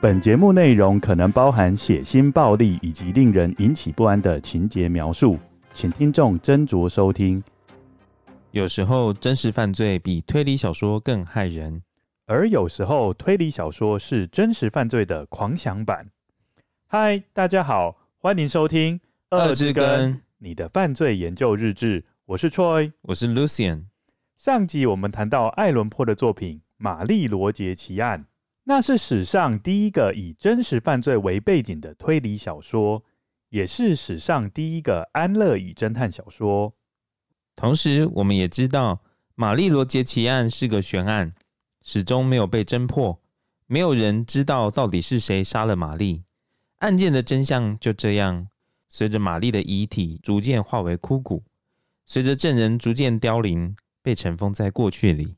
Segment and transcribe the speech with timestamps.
[0.00, 5.38] 本节目内容可能包含血腥、暴力以及令人引起不安的情节描述，
[5.72, 7.42] 请听众斟酌收听。
[8.50, 11.82] 有时候，真实犯罪比推理小说更害人，
[12.26, 16.06] 而有时候，推理小说是真实犯罪的狂想版。
[16.86, 19.00] 嗨，大家好，欢迎收听
[19.36, 22.04] 《恶之根》，你的犯罪研究日志。
[22.26, 23.84] 我是 Troy，我是 Lucian。
[24.34, 28.20] 上集我们谈到爱伦坡的作品《玛丽罗杰奇案》。
[28.62, 33.04] 那是史上第一个以真实犯罪为背景的推理小说，
[33.50, 36.72] 也是史上第一个安乐椅侦探小说。
[37.54, 39.02] 同时，我们也知道
[39.34, 41.34] 玛丽罗杰奇案是个悬案，
[41.82, 43.20] 始终没有被侦破，
[43.66, 46.24] 没有人知道到底是谁杀了玛丽。
[46.78, 48.48] 案件的真相就这样
[48.88, 51.44] 随着玛丽的遗体逐渐化为枯骨，
[52.06, 55.36] 随着证人逐渐凋零，被尘封在过去里。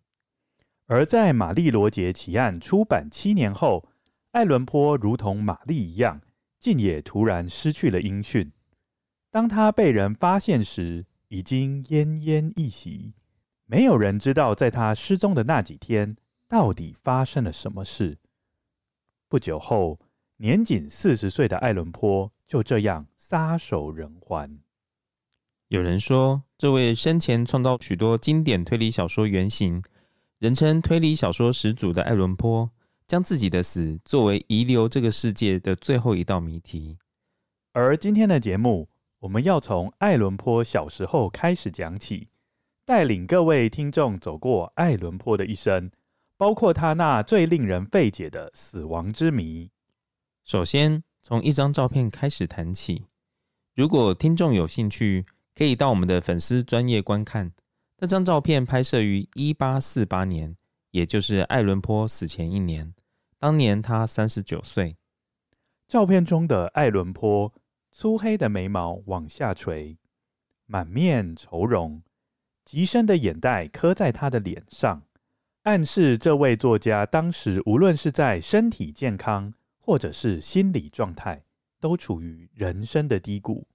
[0.87, 3.89] 而在玛丽罗杰奇案出版七年后，
[4.33, 6.21] 爱伦坡如同玛丽一样，
[6.59, 8.53] 竟也突然失去了音讯。
[9.31, 13.15] 当他被人发现时，已经奄奄一息。
[13.67, 16.17] 没有人知道，在他失踪的那几天，
[16.49, 18.19] 到底发生了什么事。
[19.29, 19.99] 不久后，
[20.37, 24.61] 年仅四十岁的爱伦坡就这样撒手人寰。
[25.69, 29.83] 有人说，这位生前创造许多经典推理小说原型。
[30.39, 32.71] 人称推理小说始祖的爱伦坡，
[33.09, 36.99] 将自己的死作为遗留这个世界的最后一道谜题。
[37.73, 42.29] 而今天的节目，我们要从爱伦坡小时候开始讲起，
[42.85, 45.91] 带领各位听众走过爱伦坡的一生，
[46.37, 49.71] 包括他那最令人费解的死亡之谜。
[50.45, 53.07] 首先，从一张照片开始谈起。
[53.75, 55.27] 如果听众有兴趣，
[55.57, 57.51] 可以到我们的粉丝专页观看。
[57.97, 60.55] 这张照片拍摄于一八四八年，
[60.91, 62.95] 也就是爱伦坡死前一年。
[63.39, 64.99] 当年他三十九岁。
[65.89, 67.55] 照片中的爱伦坡，
[67.91, 69.97] 粗黑的眉毛往下垂，
[70.67, 72.03] 满面愁容，
[72.65, 75.03] 极深的眼袋刻在他的脸上，
[75.63, 81.45] 暗示这位作家当时无论是在身体健康，或者是心理状态，
[81.81, 83.67] 都处于人生的低谷。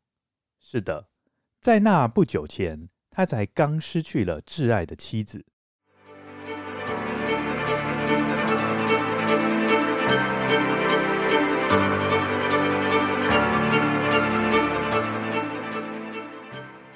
[0.59, 1.07] 是的，
[1.61, 2.89] 在那不久前。
[3.13, 5.45] 他才刚失去了挚爱的妻子。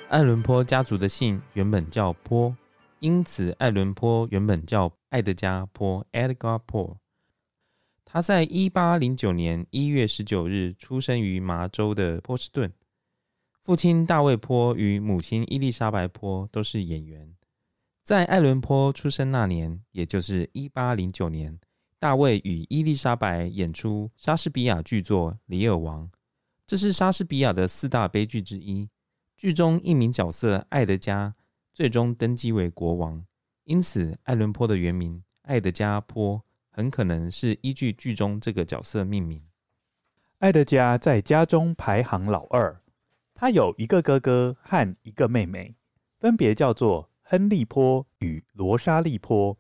[0.08, 2.56] 爱伦坡家族的姓原本叫坡，
[3.00, 6.96] 因此爱伦坡原本叫爱德加·坡 （Edgar Poe）。
[8.06, 12.72] 他在一八零九年一月十九日出生于麻州的波士顿。
[13.66, 17.34] 父亲大卫坡与母亲伊丽莎白坡都是演员。
[18.04, 21.58] 在爱伦坡出生那年，也就是一八零九年，
[21.98, 26.04] 大卫与伊丽莎白演出莎士比亚剧作《李尔王》，
[26.68, 28.88] 这是莎士比亚的四大悲剧之一。
[29.36, 31.34] 剧中一名角色爱德加
[31.74, 33.26] 最终登基为国王，
[33.64, 36.40] 因此爱伦坡的原名爱德加坡
[36.70, 39.42] 很可能是依据剧中这个角色命名。
[40.38, 42.80] 爱德加在家中排行老二。
[43.38, 45.76] 他有一个哥哥和一个妹妹，
[46.20, 49.58] 分别叫做亨利坡与罗莎莉坡。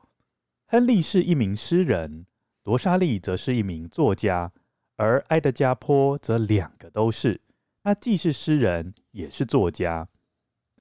[0.65, 2.25] 亨利是一名诗人，
[2.63, 4.53] 罗莎莉则是一名作家，
[4.95, 7.41] 而埃德加坡则两个都是。
[7.83, 10.07] 他既是诗人，也是作家。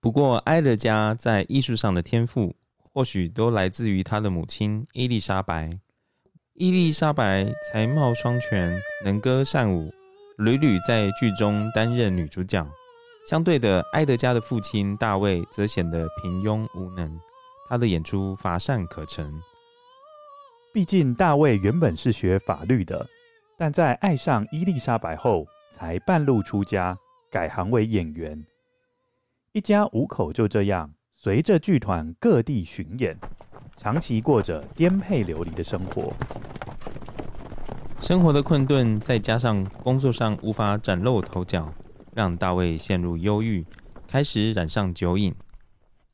[0.00, 5.80] 不过，埃德加在艺术上的天赋，或许都来自于他的母亲伊丽莎白。
[6.54, 9.92] 伊丽莎白才貌双全，能歌善舞，
[10.38, 12.64] 屡屡在剧中担任女主角。
[13.26, 17.18] 相对的，埃德加的父亲大卫则显得平庸无能，
[17.68, 19.32] 他的演出乏善可陈。
[20.74, 23.06] 毕竟大卫原本是学法律的，
[23.56, 26.94] 但在爱上伊丽莎白后，才半路出家，
[27.30, 28.44] 改行为演员。
[29.52, 33.16] 一家五口就这样随着剧团各地巡演，
[33.78, 36.12] 长期过着颠沛流离的生活。
[38.02, 41.72] 生活的困顿，再加上工作上无法崭露头角。
[42.14, 43.66] 让大卫陷入忧郁，
[44.06, 45.34] 开始染上酒瘾。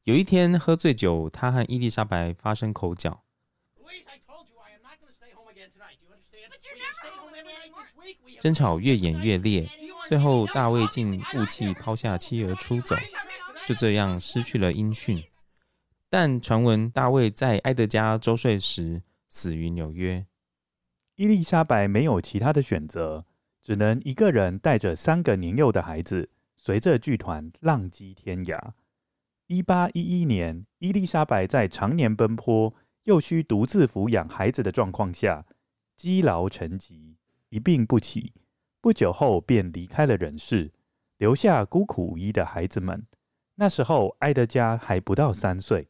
[0.04, 3.22] 有一天喝醉酒，他和伊丽莎白发生口角，
[8.40, 9.68] 争吵越演越烈。
[10.08, 12.96] 最后，大卫竟负气抛下妻儿出走，
[13.68, 15.22] 就这样失去了音讯。
[16.08, 20.26] 但传闻大卫在埃德加周岁时死于纽约。
[21.14, 23.26] 伊丽莎白没有其他的选择。
[23.70, 28.58] 只能一个人带着三个年幼的孩子，随着剧团浪迹天涯。
[29.46, 32.74] 一八一一年，伊丽莎白在常年奔波
[33.04, 35.46] 又需独自抚养孩子的状况下，
[35.96, 37.14] 积劳成疾，
[37.50, 38.32] 一病不起。
[38.80, 40.72] 不久后便离开了人世，
[41.18, 43.06] 留下孤苦无依的孩子们。
[43.54, 45.88] 那时候，爱德加还不到三岁。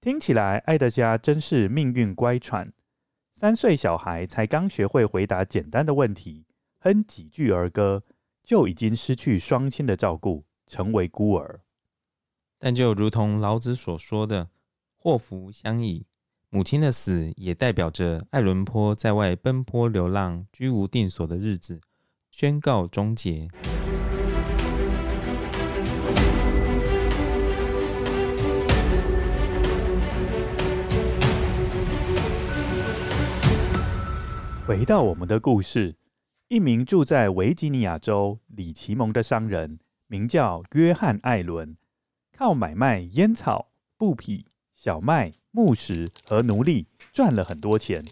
[0.00, 2.72] 听起来，爱德加真是命运乖舛。
[3.32, 6.44] 三岁小孩才刚学会回答简单的问题，
[6.80, 8.04] 哼几句儿歌，
[8.44, 11.60] 就已经失去双亲的照顾，成为孤儿。
[12.56, 14.50] 但就如同老子所说的
[14.96, 16.06] “祸福相倚”，
[16.50, 21.80] 母亲的死也代表着爱伦坡在外奔波流浪、居无定所的日子
[22.30, 23.48] 宣告终结。
[34.64, 35.96] 回到我们的故事，
[36.48, 41.76] 一名住在维吉尼亚州里奇蒙的商人，名叫约翰·艾伦。
[42.32, 43.68] 靠买卖烟草、
[43.98, 48.02] 布匹、小麦、木石和奴隶赚了很多钱。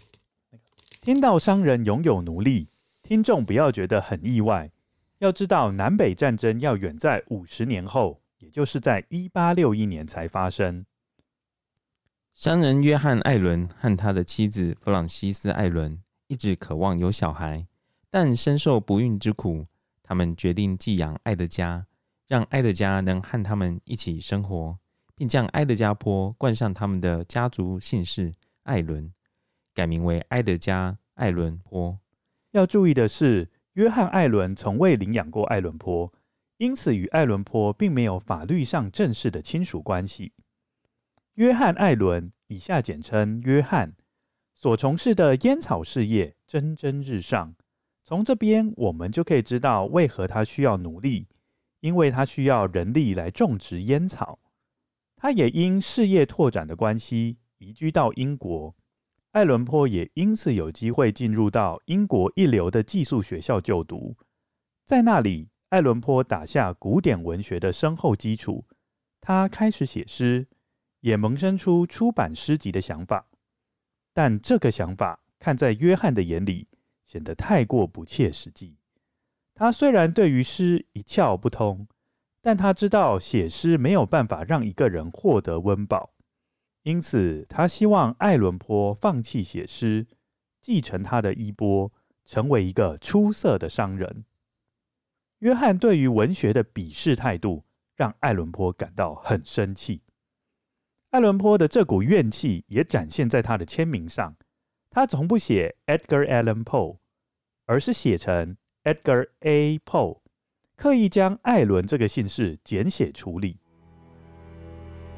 [1.01, 2.67] 听到商人拥有奴隶，
[3.01, 4.69] 听众不要觉得很意外。
[5.17, 10.85] 要知道，南北战争要远在五十年后，也就是在一八六一年才发生。
[12.35, 17.65] 商人约翰·艾伦和他的妻子弗朗西斯·艾伦一直渴望有小孩，
[18.09, 19.65] 但深受不孕之苦。
[20.03, 21.85] 他们决定寄养爱德加。
[22.27, 24.77] 让爱德加能和他们一起生活，
[25.15, 28.33] 并将爱德加坡冠上他们的家族姓氏
[28.63, 29.13] 艾伦，
[29.73, 31.97] 改名为爱德加·艾伦坡。
[32.51, 36.11] 要注意的是，约翰·艾伦从未领养过爱伦坡，
[36.57, 40.33] 因此与爱伦坡并没有法律上正式的亲属关系。
[41.35, 43.95] 约翰·艾伦（以下简称约翰）
[44.53, 47.55] 所从事的烟草事业蒸蒸日上，
[48.07, 51.27] 从这边我们就可以知道为何他需要奴隶。
[51.81, 54.39] 因为他需要人力来种植烟草，
[55.15, 58.75] 他也因事业拓展的关系移居到英国。
[59.31, 64.17] 爱伦坡也因此有机会进入到英国一流的寄宿学校就读，
[64.85, 68.65] 在那里，爱伦坡打下古典文学的深厚基础。
[69.21, 70.47] 他开始写诗，
[71.01, 73.27] 也萌生出出版诗集的想法。
[74.13, 76.67] 但这个想法看在约翰的眼里，
[77.07, 78.75] 显得太过不切实际。
[79.55, 81.87] 他虽然对于诗一窍不通，
[82.41, 86.13] 但他知道写诗没有办法让一个人获得温饱，
[86.83, 90.05] 因此他希望爱伦坡放弃写诗，
[90.61, 91.91] 继承他的衣钵，
[92.23, 94.25] 成为一个出色的商人。
[95.39, 97.63] 约翰对于文学的鄙视态度，
[97.95, 100.01] 让爱伦坡感到很生气。
[101.09, 104.35] 爱伦坡的这股怨气也展现在他的签名上，
[104.97, 106.97] 他从不写 Edgar Allan Poe，
[107.67, 108.57] 而是写成。
[108.83, 109.77] Edgar A.
[109.85, 110.17] Poe
[110.75, 113.59] 刻意将艾伦这个姓氏简写处理。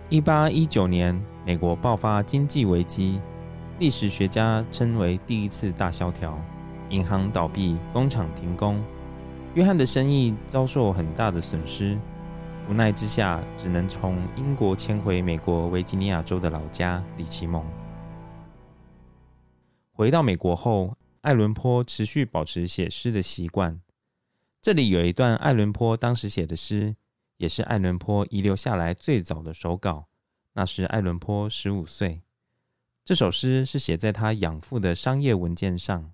[0.10, 3.22] 一八一九年，美国爆发经济危机，
[3.80, 6.38] 历史学家称为第一次大萧条，
[6.90, 8.84] 银行倒闭，工厂停工，
[9.54, 11.98] 约翰的生意遭受很大的损失。
[12.70, 17.64] 无奈之下，只能从英国迁回美国维吉尼亚州的老家里奇蒙。
[20.00, 23.82] 回到美国后，爱伦坡持续保持写诗的习惯。
[24.62, 26.96] 这里有一段爱伦坡当时写的诗，
[27.36, 30.08] 也是爱伦坡遗留下来最早的手稿。
[30.54, 32.22] 那时爱伦坡十五岁。
[33.04, 36.14] 这首诗是写在他养父的商业文件上。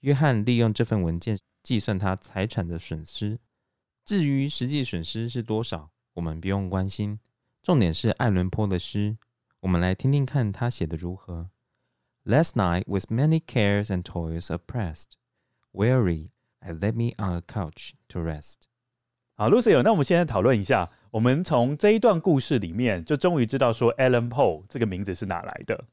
[0.00, 3.38] 约翰利用这份文件计算他财产的损失。
[4.04, 7.18] 至于实际损失是多少，我们不用关心。
[7.62, 9.16] 重点是爱伦坡的诗。
[9.60, 11.48] 我们来听听看他写的如何。
[12.24, 15.16] Last night, with many cares and toils oppressed,
[15.72, 16.30] weary,
[16.64, 18.68] I laid me on a couch to rest.
[19.34, 25.84] 好，Lucy，那我们现在讨论一下，我们从这一段故事里面，就终于知道说 Allen Poe 这个名字是哪来的。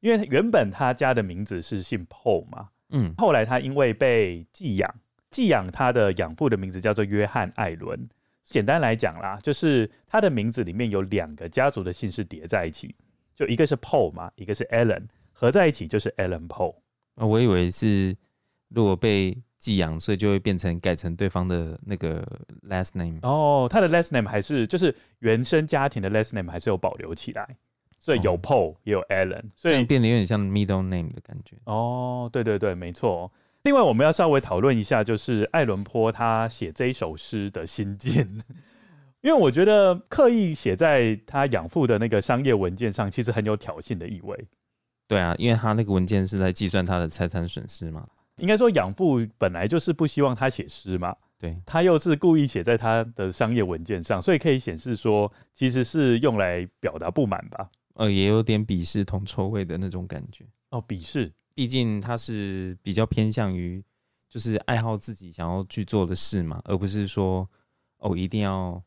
[0.00, 4.94] 因为原本他家的名字是姓 Poe 嘛，嗯，后来他因为被寄养，
[5.30, 8.06] 寄养他的养父的名字叫做约翰·艾伦。
[8.44, 12.94] 简单来讲啦，就是他的名字里面有两个家族的姓氏叠在一起，
[13.34, 15.04] 就一个是 Poe 嘛，一个是 Allen。
[15.40, 16.74] 合在一起就是 Allen Poe
[17.14, 18.14] 啊，我以为是
[18.68, 22.22] 如果被寄养，所以就会变成改成对方的那个
[22.68, 23.18] last name。
[23.22, 27.56] 哦，他的 last name 还是就是原生家庭的 last name 还是有保留起来，
[27.98, 31.56] 所以有 Poe、哦、也有 Allen，所以变得有点像 middle name 的感觉。
[31.64, 33.32] 哦，对对对，没错。
[33.62, 38.42] 另外，我们要稍微讨论一下，就是艾伦坡他写这一首诗的心境，
[39.22, 44.46] 因为我觉得刻意写在他养父的那个商业文件上，其实很有挑衅的意味。
[45.10, 48.06] 对啊，因为他那个文件是在计算他的财产损失嘛。
[48.36, 57.68] 应该说养父本来就是不希望他写诗嘛，对，他又是故意写在他的商业文件上，所以可以显示说，其实是用来表达不满吧？
[57.94, 60.44] 呃，也有点鄙视同臭味的那种感觉。
[60.70, 63.82] 哦，鄙视，毕竟他是比较偏向于
[64.28, 67.48] 就是爱好自己想要去做的事嘛，而不是说
[67.98, 68.80] 哦一定要。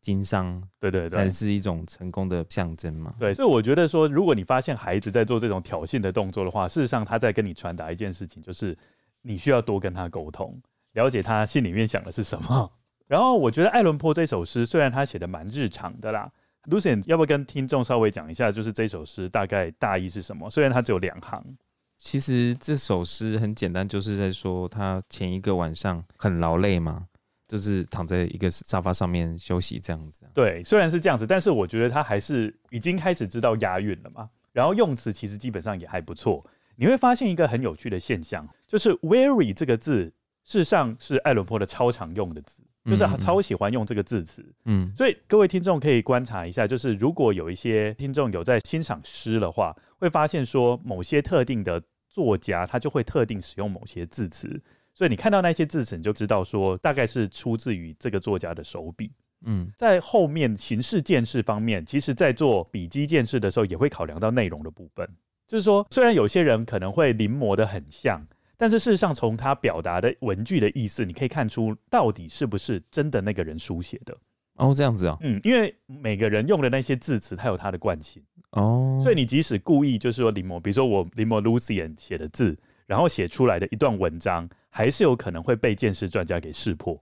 [0.00, 3.14] 经商，对对对，才是一种成功的象征嘛。
[3.18, 8.76] 对，所以我觉得说，如果你发现孩子在做这种挑衅的动作的话，事实上他在跟你传达一件事情，就是
[9.22, 10.58] 你需要多跟他沟通，
[10.94, 12.72] 了解他心里面想的是什么。
[13.06, 16.30] 然后我觉得爱伦坡这首诗虽然他写的蛮日常的啦
[16.70, 20.48] ，Lucian 要不要跟听众稍微讲一下，就是这首诗大概大意是什么？
[20.48, 21.44] 虽然它只有两行，
[21.98, 27.08] 其实这首诗很简单，就是在说他前一个晚上很劳累嘛。
[27.50, 30.24] 就是躺在一个沙发上面休息这样子。
[30.32, 34.30] 对，虽然是这样子，但是我觉得他还是已经开始知道押韵了嘛。
[34.52, 36.46] 然后用词其实基本上也还不错。
[36.76, 40.04] 你会发现一个很有趣的现象，就是 weary 这个字，
[40.44, 44.46] 事实上是艾伦坡的超常用的字，就是他超喜欢用这个字词。
[44.66, 54.62] 嗯，所以各位听众可以观察一下，就是如果有一些听众有在欣赏诗的话，会发现说某些特定的作家，他就会特定使用某些字词。
[55.00, 59.10] 所以你看到那些字词，你就知道说大概是出自于这个作家的手笔。
[59.46, 65.08] 嗯，在后面形式鉴识方面，其实在做笔迹鉴识的时候，也会考量到内容的部分。
[65.48, 68.22] 就是说，虽然有些人可能会临摹的很像，
[68.58, 74.14] 但是事实上从他表达的文句的意思，你可以看出到底是不是真的那个人书写的。
[74.56, 75.16] 哦，这样子啊。
[75.22, 78.22] 嗯，因为每个人用的那些字词，他有他的惯性。
[78.50, 82.54] 哦，所以你即使故意就是说临摹，比如说我临摹 Lucian 写的字，
[82.90, 84.48] 然后写出来的一段文章。
[84.72, 86.96] 还是有可能会被鉴识专家给识破，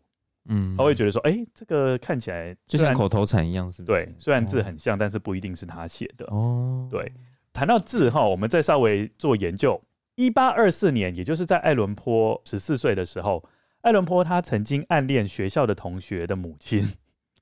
[0.48, 4.06] 嗯，他会觉得说，哎、欸，这个看起来就像口头禅一样，是不是？
[4.06, 6.24] 对，虽然字很像，哦、但是不一定是他写的。
[6.30, 7.12] 哦，对。
[7.52, 9.78] 谈到字哈，我们再稍微做研究。
[10.14, 13.44] 一八二四年，也就是在爱伦坡十四岁的时候，
[13.82, 16.90] 爱伦坡他曾经暗恋学校的同学的母亲。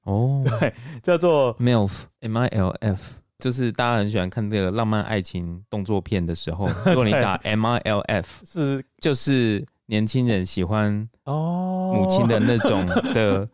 [0.03, 0.75] 哦， 对，
[1.05, 3.21] 叫做 MILF，M I L F。
[3.39, 9.65] 就是大家很喜欢看这个浪漫爱情动作片的时候， 如果你打 M I L F，是就是。
[9.89, 13.49] 年轻人喜欢哦母亲的那种 的、oh.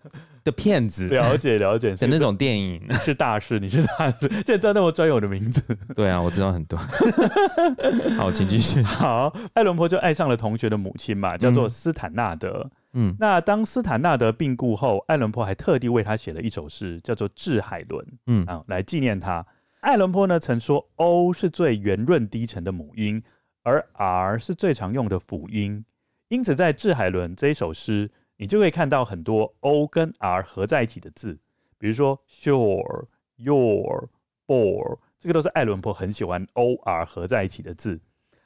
[0.45, 5.63] 的片子，了解了解 的那种电影是大事，你是大师，现在知道那么专有的名字。
[5.95, 6.79] 对啊，我知道很多。
[8.17, 8.83] 好，请继续。
[8.83, 12.67] 好，爱伦坡就爱上了同学的母亲嘛，叫做斯坦纳德。
[12.95, 18.03] 嗯，那当斯坦纳德病故后，爱伦坡还特地为他写了一首诗，叫做《致海伦》。
[18.27, 19.45] 嗯啊，来纪念他。
[19.83, 23.21] 爱伦坡呢曾说，O 是最圆润低沉的母音，
[23.65, 25.85] 而 R 是最常用的辅音。
[26.29, 31.37] 因此，在《致海伦》这一首诗，你就会看到很多 O 跟 R 合在一起的字，
[31.79, 34.09] 比如说 sure、your、
[34.47, 38.01] bore，这个都是爱伦坡很喜欢 O、R 合在一起的字。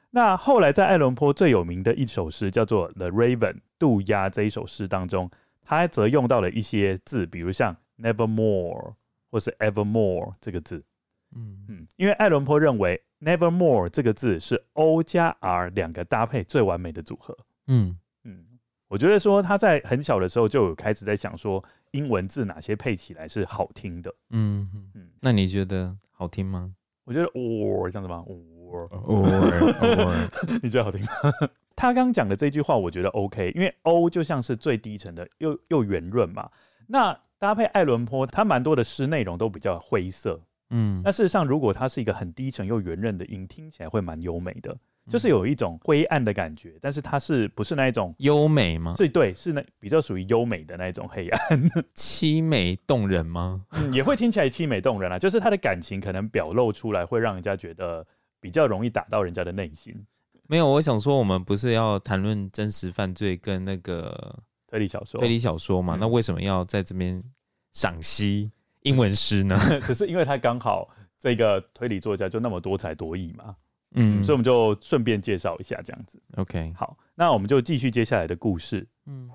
[0.09, 5.29] 那后来，在爱伦坡最有名的一首诗叫做《The Raven》渡鸦这一首诗当中，
[5.61, 8.95] 他则用到了一些字，比如像 nevermore
[9.29, 10.83] 或是 evermore 这个字。
[11.37, 17.37] 嗯嗯，因为爱伦坡认为 nevermore 这个字是 O 加 R 两个搭配最完美的组合。
[17.67, 18.43] 嗯嗯，
[18.87, 24.13] 我觉得说他在很小的时候就有开始在想说英文字哪些配起来是好听的。
[24.31, 26.73] 嗯嗯，那你觉得好听吗？
[27.03, 31.07] 我觉得 or 这样子吗？or or or， 你觉得好听吗？
[31.75, 36.49] 他刚讲的这句话我觉得 OK，因为 O 就像是最低层的，又又圆润嘛。
[36.87, 40.41] 那搭配爱伦坡，他蛮多的诗内容都比较灰色。
[40.69, 44.77] 嗯，那事实上如果它是一个很低沉又圆润的音，听起来会蛮优美的。
[45.09, 48.93] 就是有一种灰暗的感觉，但是它是不是那一种优美吗？
[48.97, 51.39] 是，对，是那比较属于优美的那一种黑暗，
[51.95, 53.65] 凄美动人吗？
[53.71, 55.17] 嗯，也会听起来凄美动人啊。
[55.17, 58.05] 就是他的感情可能表露出来，会让人家觉得
[58.41, 59.95] 比较容易打到人家的内心。
[60.49, 65.95] 没有，我想说，我们不是要谈论真实犯罪跟那个推理小说，推理小说嘛？
[65.95, 67.23] 嗯，那为什么要在这边
[67.71, 68.51] 赏析
[68.87, 69.57] 英文诗呢？
[69.83, 70.87] 只是因为他刚好
[71.19, 73.53] 这个推理作家就那么多才多艺嘛。
[73.95, 76.21] 嗯，所以我们就顺便介绍一下这样子。
[76.37, 78.87] OK，好，那我们就继续接下来的故事。
[79.07, 79.29] 嗯，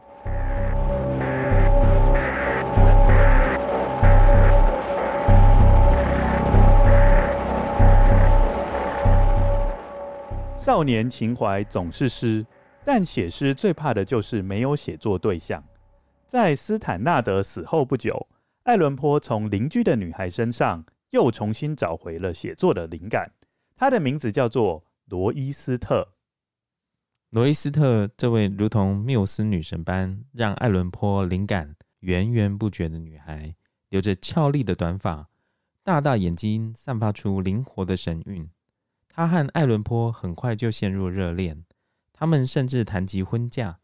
[10.59, 12.47] 少年情怀总是诗，
[12.85, 15.63] 但写诗最怕的就是没有写作对象。
[16.27, 18.27] 在斯坦纳德死后不久，
[18.65, 23.33] 爱伦坡从邻居的女孩身上又重新找回了写作的灵感。
[23.75, 26.15] 她的名字叫做罗伊斯特。
[27.31, 33.57] 罗伊斯特这位如同缪斯女神般让爱伦坡灵感源源不绝的女孩，
[33.89, 35.29] 留着俏丽的短发，
[35.83, 38.49] 大大眼睛散发出灵活的神韵。
[39.09, 41.65] 她和爱伦坡很快就陷入热恋，
[42.13, 43.81] 他们甚至谈及婚嫁。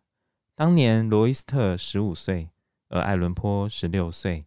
[0.54, 2.50] 当年罗伊斯特十五岁，
[2.88, 4.44] 而爱伦坡十六岁。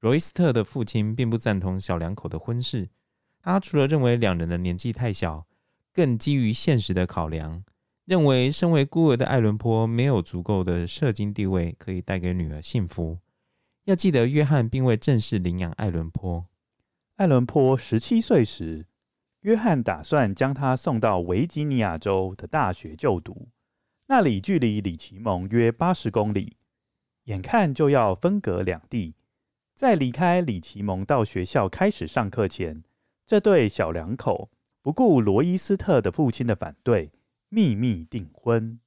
[0.00, 2.88] 罗伊斯特的父亲并不赞同小两口的婚事，
[3.40, 5.46] 他除了认为两人的年纪太小，
[5.92, 7.64] 更基于现实的考量，
[8.04, 13.18] 认为身为孤儿的爱伦坡没有足够的社经地位可以带给女儿幸福。
[13.86, 16.46] 要记得，约翰并未正式领养爱伦坡。
[17.16, 18.86] 爱伦坡十七岁时，
[19.40, 23.48] 约翰打算将他送到维吉尼亚州的大学就读，
[24.06, 26.56] 那里距离里奇蒙约八十公里，
[27.24, 29.16] 眼看就要分隔两地。
[29.78, 32.82] 在离开李奇蒙到学校开始上课前，
[33.24, 34.50] 这对小两口
[34.82, 37.12] 不顾罗伊斯特的父亲的反对，
[37.48, 38.80] 秘密订婚。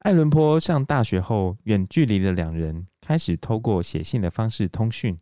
[0.00, 5.16] 爱伦坡上大学后，远距离的两人开始透过写信的方式通讯。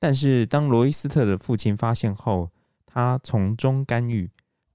[0.00, 2.50] 但是，当罗伊斯特的父亲发现后，
[2.84, 4.28] 他从中干预，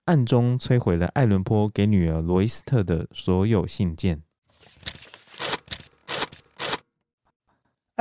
[0.06, 4.24] 暗中摧毁了爱伦坡给女儿罗伊斯特的所有信件。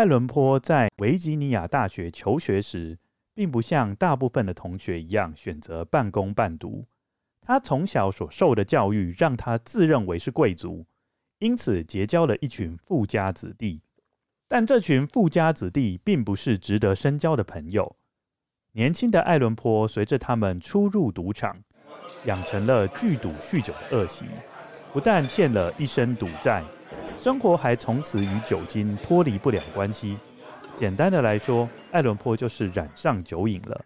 [0.01, 2.99] 爱伦坡在维吉尼亚大学求学时，
[3.35, 6.87] 并不像大部分的同学一样选择半工半读。
[7.43, 10.87] 他从小所受的教育让他自认为是贵族，
[11.41, 13.83] 因此结交了一群富家子弟。
[14.49, 17.95] 但这群富家子弟并不是值得深交的朋友。
[18.73, 21.63] 年轻的爱伦坡随着他们出入赌场，
[22.25, 24.25] 养成了聚赌酗酒的恶习，
[24.95, 26.65] 不但欠了一身赌债。
[27.23, 30.17] 生活还从此与酒精脱离不了关系。
[30.75, 33.85] 简单的来说，爱伦坡就是染上酒瘾了。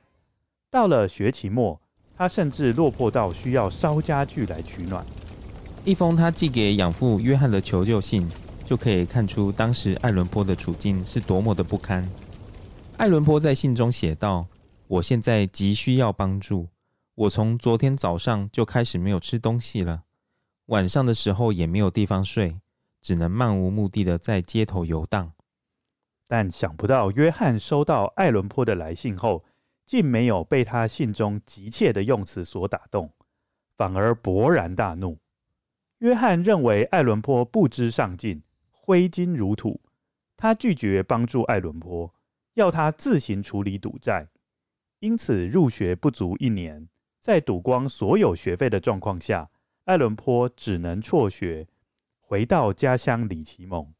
[0.70, 1.80] 到了学期末，
[2.16, 5.04] 他甚至落魄到需要烧家具来取暖。
[5.84, 8.30] 一封他寄给养父约翰的求救信，
[8.64, 12.08] 就可以看出当时爱伦坡的处境是多么的不堪。
[12.98, 14.46] 爱伦坡在信中写道
[14.86, 16.68] ：“我现在急需要帮助。
[17.16, 20.02] 我从昨天早上就开始没有吃东西了，
[20.66, 22.56] 晚上的时候也没有地方睡。”
[23.04, 25.34] 只能漫无目的的在街头游荡，
[26.26, 29.44] 但想不到约翰收到爱伦坡的来信后，
[29.84, 33.12] 竟没有被他信中急切的用词所打动，
[33.76, 35.18] 反而勃然大怒。
[35.98, 39.82] 约翰认为爱伦坡不知上进，挥金如土，
[40.34, 42.10] 他拒绝帮助爱伦坡，
[42.54, 44.26] 要他自行处理赌债。
[45.00, 46.88] 因此，入学不足一年，
[47.20, 49.50] 在赌光所有学费的状况下，
[49.84, 51.68] 爱伦坡只能辍学。
[52.26, 53.92] 回到家乡李奇蒙，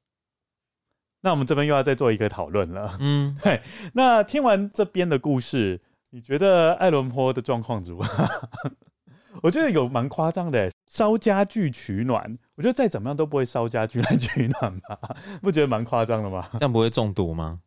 [1.21, 2.97] 那我们这边又要再做一个讨论了。
[3.01, 3.63] 嗯， 对。
[3.93, 8.49] 那听完这边的故事，你觉得爱伦坡的状况如何？
[9.43, 12.39] 我觉得有蛮夸张的，烧家具取暖。
[12.55, 14.99] 我觉得再怎么样都不会烧家具来取暖吧？
[15.43, 16.49] 不觉得蛮夸张的吗？
[16.55, 17.61] 这样不会中毒吗？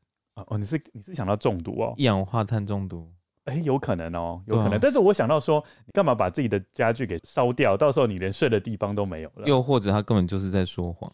[0.47, 1.93] 哦，你是你是想到中毒哦？
[1.97, 3.11] 一氧化碳中毒。
[3.47, 4.73] 哎，有可能哦，有可能。
[4.73, 7.77] 啊、但是我想到说，你干嘛把自己的家具给烧掉？
[7.77, 9.47] 到时候你连睡的地方都没有了。
[9.47, 11.11] 又或者他根本就是在说谎。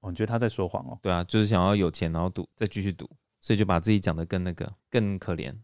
[0.00, 0.98] 哦，你觉得他在说谎哦？
[1.02, 5.54] 对啊，就是想要有钱，然后赌，再继续赌，所以就把自己讲的更那个更可怜。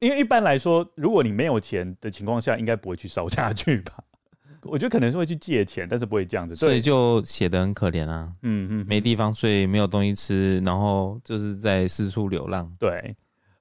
[0.00, 3.94] 因为一般来说，如果你没有钱的情况下，应该不会去烧家具吧？
[4.62, 6.56] 我觉得可能是会去借钱，但是不会这样子。
[6.56, 8.32] 所以就写的很可怜啊。
[8.42, 12.68] 嗯嗯，没地方睡，没有东西吃，然后就是在四处流浪。
[12.80, 13.16] 对。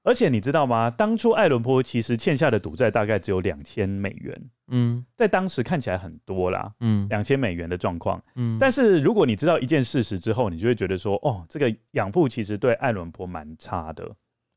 [0.08, 0.90] 而且你知道吗？
[0.90, 4.50] 当初爱伦坡其实欠下的赌债大概只有两千美元。
[4.70, 6.72] 嗯，在当时看起来很多啦。
[6.80, 8.24] 嗯，两千美元的状况。
[8.36, 14.10] 嗯，但是如果你知道一件事实之后，你就会觉得说，哦，这个养父其实对爱伦坡蛮差的。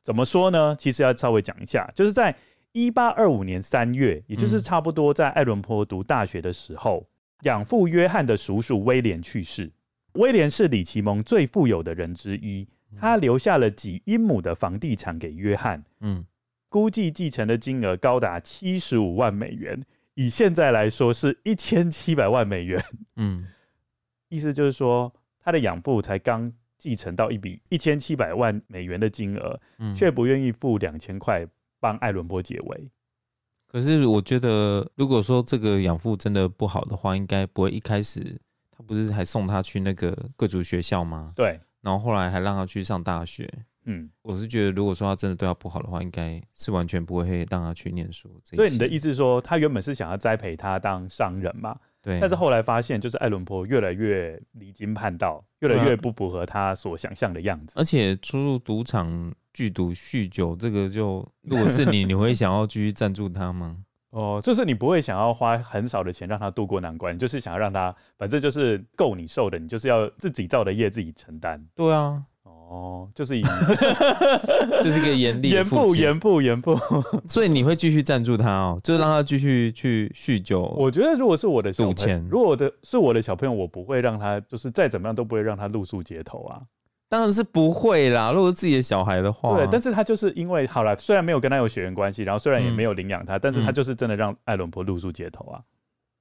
[0.04, 0.76] 怎么说呢？
[0.78, 2.32] 其实要稍微讲一下，就是在
[2.70, 7.04] 一八二五年三月，也就是差不多在爱伦坡读大学的时候，
[7.42, 9.68] 养父约翰的叔叔威廉去世。
[10.12, 12.68] 威廉是里奇蒙最富有的人之一。
[12.98, 16.24] 他留下了几英亩的房地产给约翰，嗯，
[16.68, 22.83] 估计继承的金额高达七十五万美元，以现在来说是一千七百万美元，
[23.16, 23.46] 嗯，
[24.29, 31.46] 意思就是说，他的养父才刚继承到一笔一千七百万美元的金额，嗯，却不愿意付两千块
[31.79, 32.90] 帮艾伦坡解围。
[33.66, 41.33] 可是我觉得，如果说这个养父真的不好的话，应该不会一开始他不是还送他去那个贵族学校吗？
[41.37, 41.61] 对。
[41.83, 43.49] 然后后来还让他去上大学，
[43.85, 48.29] 嗯，我是觉得如果说他真的对他不好的话，应该是完全不会让他去念书。
[48.45, 51.77] 所以你的意思是说，他原本是想要栽培他当商人嘛？
[52.03, 52.19] 对。
[52.21, 57.75] 但是后来发现，就是艾伦坡越来越离经叛道，越来越不符合他所想象的样子。
[57.77, 63.79] 而且出入赌场聚赌酗酒，这个就如果是你，你会想要继续赞助他吗？
[64.11, 71.64] 哦，就是你不会想要花很少的钱让他度过难关，你就是想要让他，反正就是够你受的，你就是要自己造的业自己承担。
[71.77, 73.42] 对啊，哦，哦，就是以
[74.83, 76.77] 这是一个严厉严父严父严父，
[77.29, 80.62] 所以你会继续赞助他哦，就是让他继续去酗酒。
[80.77, 86.61] 我觉得如果是我的小朋友，赌钱，如果我的是我的小朋友，我不会让他就是再怎么样都不会让他露宿街头啊。
[87.11, 89.57] 当然是不会啦，如果是自己的小孩的话。
[89.57, 95.61] 对，但是他就是因为好了，虽然没有跟他有血缘关系，然后虽然也没有领养他，嗯、但是他就是真的让艾伦坡露宿街头啊。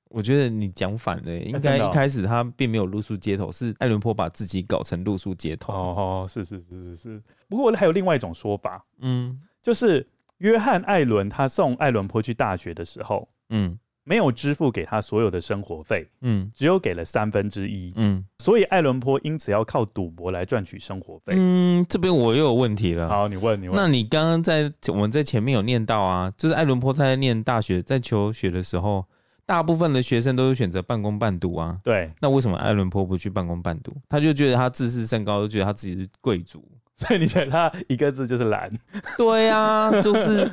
[0.09, 5.71] 我觉得你讲反了，应该一开始他并没有露宿街头，是艾伦坡把自己搞成露宿街头。
[5.71, 7.23] 哦，是是是是是。
[7.47, 10.03] 不过还有另外一种说法，嗯，就是
[10.39, 13.77] 约翰艾伦他送艾伦坡去大学的时候，嗯，
[14.09, 21.33] 没有支付给他所有的生活费，嗯，只有给了三分之一，嗯，所以艾伦坡因此要靠赌博来赚取生活费。
[21.37, 23.07] 嗯，这边我又有问题了。
[23.07, 23.77] 好，你问你问。
[23.77, 29.05] 那你刚刚在我们在前面有念到啊，就是艾伦坡他在念大学在求学的时候。
[29.45, 31.79] 大部分的学生都是选择半工半读啊。
[31.83, 33.91] 对，那为什么艾伦坡不去半工半读？
[34.07, 36.63] 他就觉得他自视甚高，就觉得他自己是贵族。
[36.95, 38.71] 所以你觉得他一个字就是懒？
[39.17, 40.47] 对啊，就是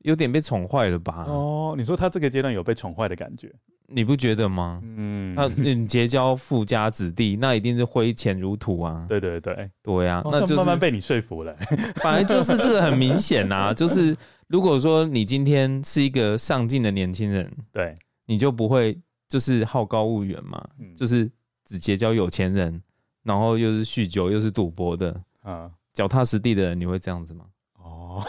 [0.00, 1.24] 有点被宠坏了吧？
[1.28, 3.52] 哦，你说他这个阶段有被宠坏的感觉，
[3.86, 4.80] 你不觉得吗？
[4.82, 9.06] 嗯，他你结交富家子弟，那一定是挥钱如土啊。
[9.08, 11.54] 对对对，对啊，那就慢慢被你说服了。
[12.02, 14.16] 反正就是这个很明显呐、啊， 就是
[14.48, 17.94] 如果说你今天是一个上进的年轻人，对。
[18.26, 18.96] 你就不会
[19.28, 21.28] 就是好高骛远嘛，嗯、就是
[21.64, 22.80] 只结交有钱人，
[23.24, 27.44] 然后又是酗酒又是赌博的，啊，脚踏实地的人，你会这样子吗？
[28.00, 28.24] 哦，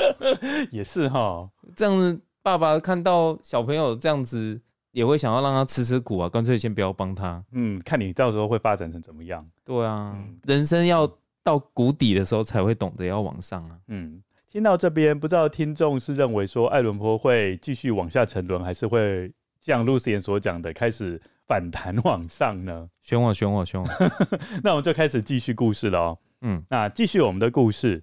[0.72, 4.60] 也是哈，这样子爸爸看到小朋友这样子，
[4.92, 7.44] 也会想要让他吃吃苦啊，干脆先不要帮他。
[7.52, 9.46] 嗯，看你到时候会发展成怎么样。
[9.64, 11.10] 对啊，嗯、人生要
[11.42, 13.78] 到谷底的时候才会懂得要往上啊。
[13.88, 14.22] 嗯。
[14.50, 19.28] 听到这边，不知道听众是认为说艾伦坡会继续往下沉沦，还是会
[19.60, 22.80] 像露丝妍所讲的开始反弹往上呢？
[23.02, 23.88] 选我，选我，选我！
[24.62, 26.18] 那我们就开始继续故事了哦。
[26.42, 28.00] 嗯，那继续我们的故事。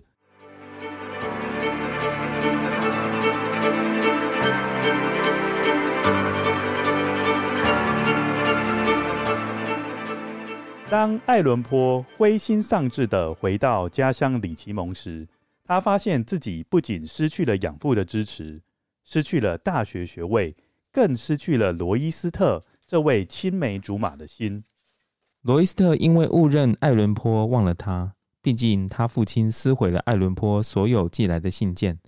[10.91, 15.25] 当爱伦坡灰心丧志地回到家乡里奇蒙时，
[15.63, 18.61] 他发现自己不仅失去了养父的支持，
[19.05, 20.53] 失去了大学学位，
[20.91, 24.65] 更失去了罗伊斯特这位青梅竹马的心。
[25.43, 31.99] 罗伊斯特因为误认爱伦坡忘了他，毕竟他父亲撕毁了爱伦坡所有寄来的信件，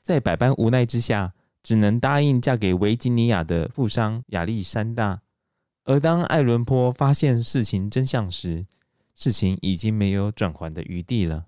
[0.00, 5.20] 在百般无奈之下，只能答应嫁给维吉尼亚的富商亚历山大。
[5.84, 8.66] 而当爱伦坡发现事情真相时，
[9.16, 11.46] 事情已经没有转圜的余地了。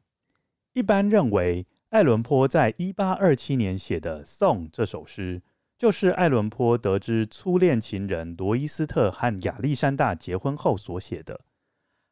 [0.73, 5.41] 一般认为，爱伦坡在一八二七年写的《送》这首诗，
[5.79, 11.41] 就是爱伦坡得知初恋情人罗伊斯特和亚历山大结婚后所写的。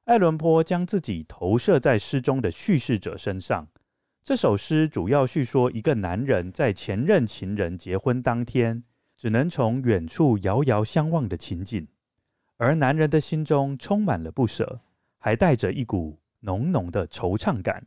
[0.04, 3.66] 爱伦坡将自己投射在诗中的叙事者身上。
[4.22, 8.84] 这首诗主要叙说一个男人在前任情人结婚当天，
[9.16, 11.88] 只能从远处遥遥相望的情景，
[12.61, 14.79] 而男人的心中充满了不舍，
[15.17, 17.85] 还带着一股浓浓的惆怅感。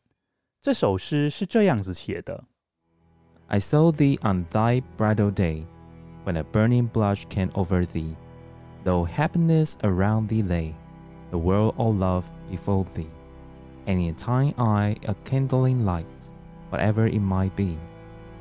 [0.62, 2.44] 这首诗是这样子写的：
[3.48, 5.64] I saw thee on thy bridal day,
[6.24, 8.14] when a burning blush came over thee.
[8.84, 10.74] Though happiness around thee lay,
[11.30, 13.08] the world all love before thee.
[13.86, 16.06] And in thine eye a kindling light,
[16.70, 17.78] whatever it might be,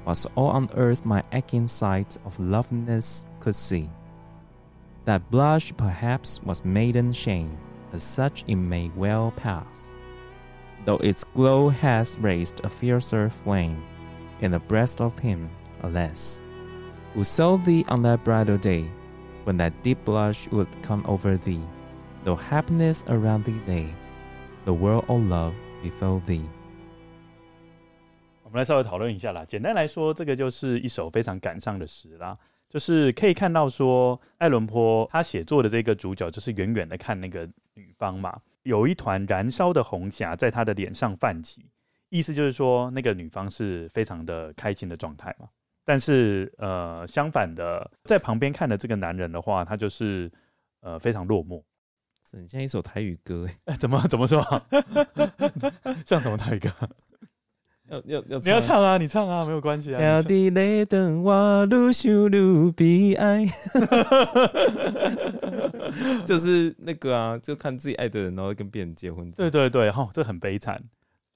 [0.05, 3.89] was all on earth my aching sight of loveliness could see.
[5.05, 7.57] That blush perhaps was maiden shame,
[7.93, 9.93] as such it may well pass.
[10.85, 13.81] Though its glow has raised a fiercer flame
[14.41, 15.49] in the breast of him,
[15.83, 16.41] alas,
[17.13, 18.85] who saw thee on that bridal day,
[19.45, 21.61] when that deep blush would come over thee,
[22.23, 23.87] though happiness around thee lay,
[24.65, 26.45] the world all love before thee。
[28.43, 29.43] 我们来稍微讨论一下啦。
[29.45, 32.37] 简单来说，这个就是一首非常感伤的诗啦。
[32.74, 38.36] 就是可以看到说，爱伦坡他写作的这个主角，就是远远的看那个女方嘛。
[38.64, 41.64] 有一团燃烧的红霞在他的脸上泛起，
[42.08, 45.48] 意思就是说那个女方是非常的开心的状态嘛。
[45.84, 50.28] 但是呃，相反的，在旁边看的这个男人的话，他就是
[50.80, 51.62] 呃非常落寞。
[52.32, 54.42] 很像一首台语歌 哎，怎么怎么说？
[56.04, 56.70] 像什么台语歌？
[57.90, 60.22] 要要要，你要唱啊，你唱啊，没有关系啊。
[66.24, 69.30] 就是那个啊，就看自己爱的人，然后跟别人结婚。
[69.32, 70.82] 对对对，哈，这很悲惨。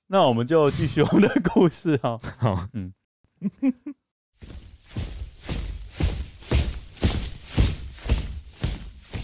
[0.07, 2.19] 那我们就继续我们的故事哈。
[2.39, 2.95] 好，嗯。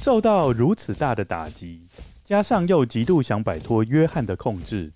[0.03, 1.89] 受到如此大的打击，
[2.23, 4.93] 加上又极度想摆脱约翰的控制，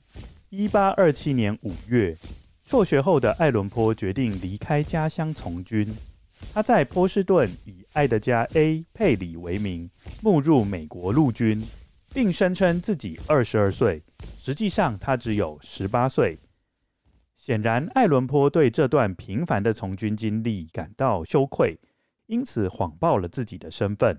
[0.50, 2.16] 一八二七年五月，
[2.64, 5.94] 辍学后的爱伦坡决定离开家乡从军。
[6.54, 9.90] 他在波士顿以爱德加 ·A· 佩里为名，
[10.22, 11.62] 募入美国陆军，
[12.14, 14.02] 并声称自己二十二岁，
[14.38, 16.38] 实际上他只有十八岁。
[17.36, 21.78] 显然，爱伦坡对这段平凡的从军经历感到羞愧，
[22.24, 24.18] 因此谎报了自己的身份。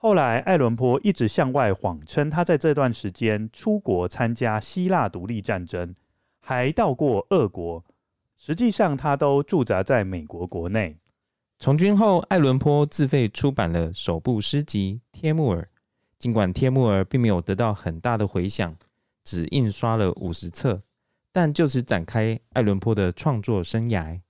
[0.00, 5.92] 后来，艾伦坡一直向外谎称他在这段时间出国参加希腊独立战争，
[6.40, 7.84] 还到过俄国。
[8.36, 10.96] 实际上，他都驻扎在美国国内。
[11.58, 15.62] 从军后，艾伦坡自费出版了首部诗集《帖木儿》。
[16.16, 18.76] 尽管《帖木儿》并没有得到很大的回响，
[19.24, 20.80] 只印刷了五十册。
[21.32, 24.20] 但就此展开艾伦坡的创作生涯。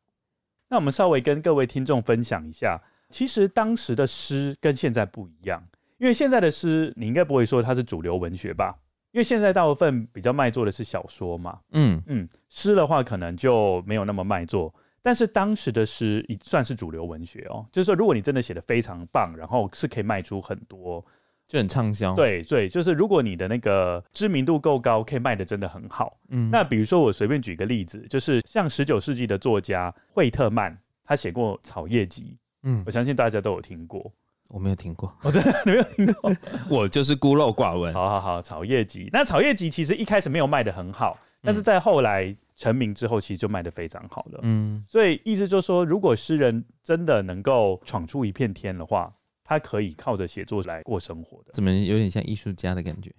[0.70, 5.62] 那我们稍微跟各位听众分享一下，其实当时的诗跟现在不一样，
[5.98, 8.76] 因为现在的诗你应该不会说它是主流文学吧？
[9.12, 11.58] 因为现在大部分比较卖座的是小说嘛。
[11.72, 17.66] 嗯嗯，诗的话可能就没有那么卖座，但是当时的诗也算是主流文学哦。
[17.72, 21.04] 就是说，如果你真的写的非常棒，然后是可以卖出很多。
[21.48, 26.20] 就很畅销，对对，就是如果你的那个知名度够高，可以卖的真的很好。
[26.28, 34.12] 嗯，那比如说我随便举个例子，就是像十九世纪的作家惠特曼，他写过《草叶集》，嗯，我相信大家都有听过。
[34.50, 36.32] 我没有听过，我 真的没有听过，
[36.70, 37.92] 我就是孤陋寡闻。
[37.92, 44.40] 好好好，《草叶集》，那《草叶集》其实一开始没有卖的很好，但是在后来成名之后，其实就卖的非常好了。
[44.42, 49.12] 嗯，所以意思就是说，如果诗人真的能够闯出一片天的话。
[49.50, 53.10] 他可以靠着写作来过生活的，怎么有点像艺术家的感觉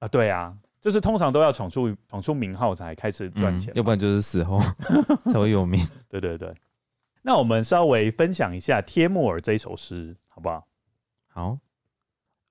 [0.00, 0.08] 啊？
[0.08, 4.60] 对啊，就是通常都要闯出闯出名号才开始赚钱，嗯，要不然就是死后
[5.32, 5.80] 才会有名。
[6.10, 6.52] 对对对，
[7.23, 10.67] 那我们稍微分享一下《帖木儿》这一首诗，好不好？
[11.27, 11.59] 好。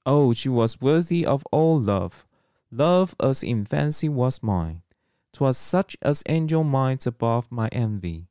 [0.05, 2.25] Oh, she was worthy of all love,
[2.71, 4.81] love as in fancy was mine.
[5.33, 8.27] 'Twas such as angel minds above my envy.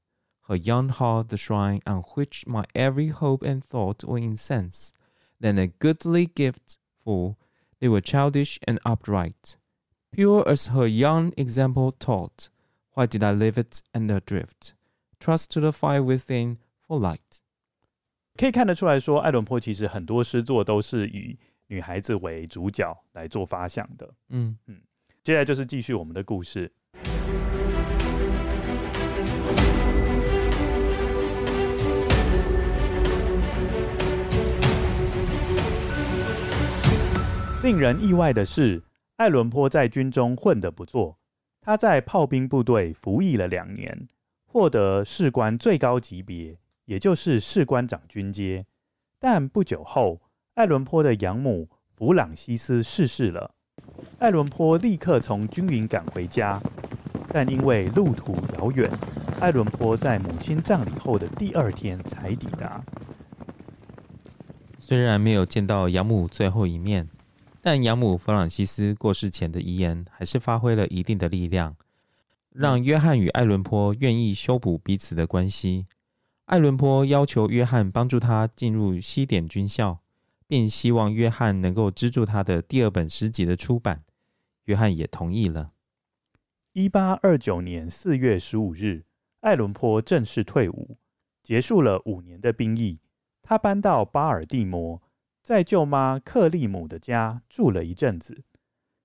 [0.48, 4.94] Her young heart the shrine on which my every hope and thought were incensed.
[5.40, 7.38] Then a goodly gift, for
[7.80, 9.58] they were childish and upright,
[10.12, 12.50] pure as her young example taught.
[12.94, 14.76] Why did I leave it and adrift?
[15.19, 17.41] Trust to the fire within for light.
[18.37, 24.15] 可以看得出来说，爱伦坡其实很多诗作都是以女孩子为主角来做发想的。
[24.29, 24.81] 嗯嗯，
[25.25, 26.71] 接下来就是继续我们的故事。
[37.63, 38.81] 令人意外的是，
[39.17, 41.19] 爱伦坡在军中混得不错。
[41.61, 44.09] 他在炮兵部队服役了两年，
[44.57, 48.65] 获得士官最高级别，也就是士官长军阶。
[49.21, 50.19] 但不久后，
[50.55, 53.51] 爱伦坡的养母弗朗西斯逝世了。
[54.19, 56.59] 爱伦坡立刻从军营赶回家，
[57.29, 58.91] 但因为路途遥远，
[59.43, 62.83] 爱伦坡在母亲葬礼后的第二天才抵达。
[64.79, 67.07] 虽然没有见到养母最后一面。
[67.61, 71.77] 但养母弗朗西斯过世前的遗言还是发挥了一定的力量，
[72.59, 75.87] 让约翰与艾伦坡愿意修补彼此的关系。
[76.47, 80.01] 艾伦坡要求约翰帮助他进入西点军校，
[80.49, 84.05] 并希望约翰能够资助他的第二本诗集的出版。
[84.65, 85.73] 约翰也同意了。
[86.73, 89.05] 一八二九年四月十五日，
[89.41, 90.97] 艾伦坡正式退伍，
[91.43, 93.01] 结束了五年的兵役。
[93.43, 95.03] 他搬到巴尔的摩。
[95.43, 98.43] 在舅妈克利姆的家住了一阵子，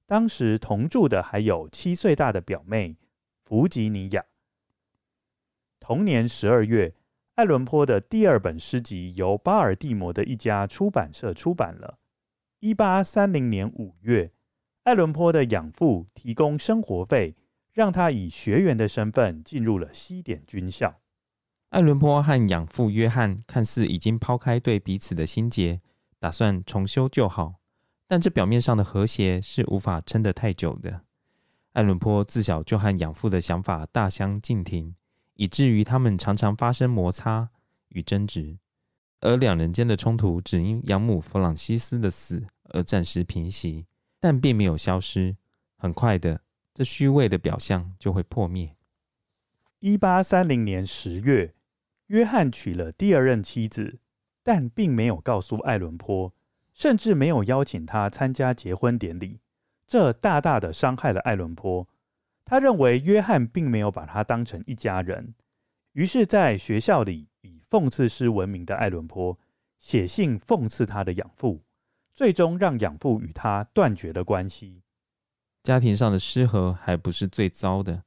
[0.07, 2.97] 当时同住的还有七岁大的表妹
[3.51, 4.23] 弗吉尼亚。
[5.81, 6.95] 同年十二月，
[7.35, 11.99] 爱伦坡的第二本诗集由巴尔的摩的一家出版社出版了。
[12.61, 14.31] 一八三零年五月，
[14.83, 17.35] 爱伦坡的养父提供生活费，
[17.73, 21.01] 让他以学员的身份进入了西点军校。
[21.71, 25.81] 爱伦坡和养父约翰看似已经抛开对彼此的心结。
[26.17, 27.55] 打算重修旧好，
[28.07, 31.01] 但这表面上的和谐是无法撑得太久的。
[31.73, 34.95] 爱伦坡自小就和养父的想法大相径庭，
[35.35, 37.49] 以至于他们常常发生摩擦
[37.89, 38.57] 与争执，
[39.21, 43.85] 而两人间的冲突只因养母弗朗西斯的死而暂时平息，
[44.19, 45.37] 但并没有消失。
[45.77, 46.41] 很快的，
[46.73, 48.75] 这虚伪的表象就会破灭。
[49.79, 51.53] 一八三零年十月，
[52.07, 53.99] 约翰娶了第二任妻子。
[54.43, 56.33] 但并没有告诉爱伦坡，
[56.73, 59.39] 甚至没有邀请他参加结婚典礼，
[59.91, 61.85] 这大大的伤害了爱伦坡。
[62.45, 65.33] 他认为约翰并没有把他当成一家人，
[65.91, 69.37] 于是，在学校里以讽刺诗闻名的爱伦坡
[69.79, 71.59] 写信讽刺他的养父，
[72.13, 74.81] 最终让养父与他断绝了关系。
[75.61, 78.03] 家庭上的失和还不是最糟的，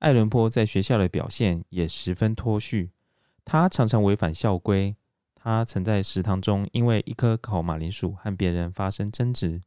[0.00, 2.90] 爱伦坡在学校的表现也十分脱序。
[3.42, 4.94] 他常常违反校规，
[5.34, 9.62] 他曾在食堂中因为一颗烤马铃薯和别人发生争执，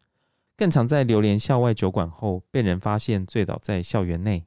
[0.57, 4.45] 更常在流连校外酒馆后被人发现醉倒在校园内。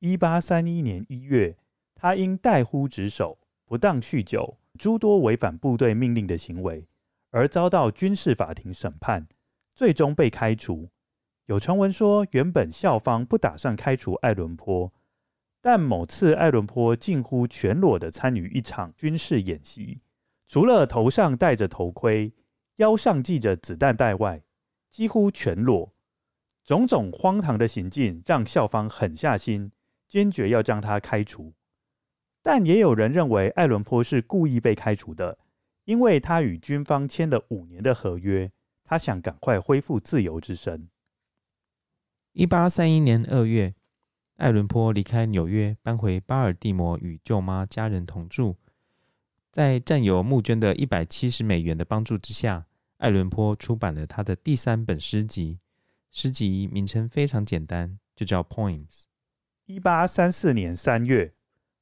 [0.00, 1.56] 一八三一年一月，
[1.94, 6.88] 他因怠忽职守、不当酗酒、诸多违反部队命令的行为，
[7.30, 9.28] 而遭到军事法庭审判，
[9.74, 10.88] 最终被开除。
[11.46, 14.92] 有传闻说，原本校方不打算开除爱伦坡，
[15.62, 20.00] 但某次爱伦坡近乎全裸的参与一场军事演习，
[20.48, 22.32] 除了头上戴着头盔、
[22.76, 24.42] 腰上系着子弹带外，
[24.90, 25.92] 几乎全裸。
[26.64, 29.72] 种种荒唐的行径让校方狠下心，
[30.06, 31.54] 坚决要将他开除。
[32.42, 35.38] 但也有人认为爱伦坡是故意被开除的，
[35.84, 38.50] 因为他与军方签了五年的合约，
[38.84, 40.88] 他想赶快恢复自由之身。
[42.32, 43.74] 一八三一年二月，
[44.36, 48.56] 爱伦坡离开纽约，搬回巴尔的摩，与舅妈家人同住。
[49.50, 52.66] 在战友募捐的一百七十美元的帮助之下，
[52.98, 55.60] 爱伦坡出版了他的第三本诗集。
[56.10, 58.86] 诗集名称非常简单，就叫《Poems》。
[59.66, 61.32] 一八三四年三月，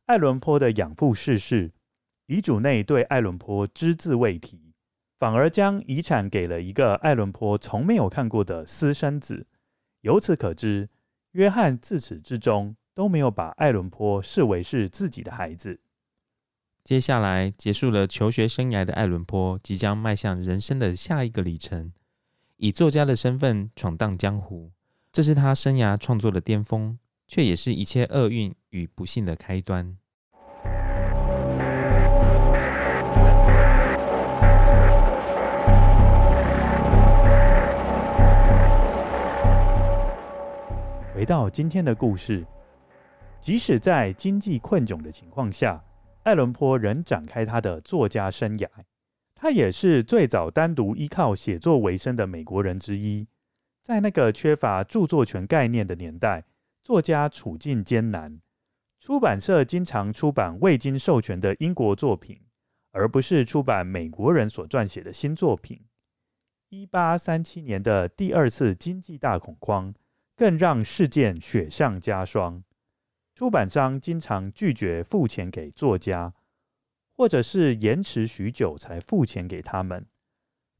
[0.04, 1.72] 爱伦坡的养父逝世，
[2.26, 4.74] 遗嘱内对爱伦坡只字未提，
[5.18, 9.46] 反而将遗产给了一个爱伦坡从没有看过的私生子。
[10.02, 10.90] 由此可知，
[11.32, 15.80] 约翰自始至终都没有把爱伦坡视为是自己的孩子。
[16.86, 21.92] 接下来，结束了求学生涯的艾伦坡即将迈向人生的下一个里程，
[22.58, 24.70] 以作家的身份闯荡江湖。
[25.10, 26.96] 这是他生涯创作的巅峰，
[27.26, 29.96] 却也是一切厄运与不幸的开端。
[41.12, 42.46] 回到今天的故事，
[43.40, 45.82] 即使在经济困窘的情况下，
[46.26, 48.68] 爱伦坡仍展开他的作家生涯。
[49.36, 53.28] 他也是最早单独依靠写作为生的美国人之一。
[53.84, 56.44] 在那个缺乏著作权概念的年代，
[56.82, 58.40] 作家处境艰难，
[58.98, 62.40] 出版社经常出版未经授权的英国作品，
[62.90, 65.80] 而不是出版美国人所撰写的新作品。
[66.70, 69.94] 一八三七年的第二次经济大恐慌。
[70.38, 72.62] 更让事件雪上加霜。
[73.36, 76.32] 出版商经常拒绝付钱给作家，
[77.14, 80.06] 或者是延迟许久才付钱给他们，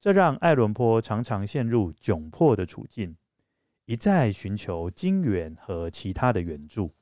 [0.00, 3.14] 这让爱伦坡常常陷入窘迫的处境，
[3.84, 6.94] 一再寻求金援和其他的援助。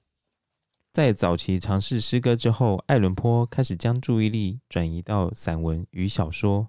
[0.93, 6.69] 在早期尝试诗歌之后，爱伦坡开始将注意力转移到散文与小说。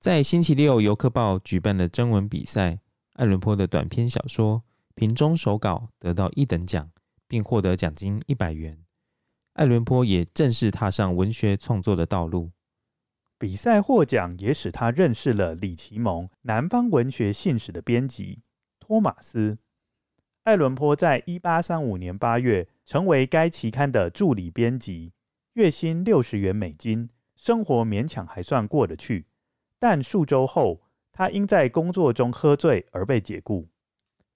[0.00, 2.80] 在星期六邮客报举办的征文比赛，
[3.12, 4.64] 爱伦坡的短篇小说。
[4.96, 6.90] 瓶中手稿得到一等奖，
[7.28, 8.78] 并获得奖金一百元。
[9.54, 12.50] 爱伦坡也正式踏上文学创作的道路。
[13.38, 18.42] 比赛获奖也使他认识了李奇蒙《南方文学信使》的编辑
[18.78, 19.58] 托马斯。
[20.44, 25.12] 爱伦坡在一八三五年八月成为该期刊的助理编辑，
[25.54, 29.26] 月薪六十元美金，生活勉强还算过得去。
[29.78, 30.80] 但数周后，
[31.12, 33.68] 他因在工作中喝醉而被解雇。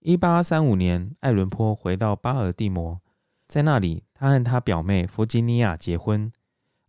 [0.02, 3.02] 一八三五年，艾伦坡回到巴尔的摩，
[3.46, 6.32] 在那里，他和他表妹弗吉尼亚结婚。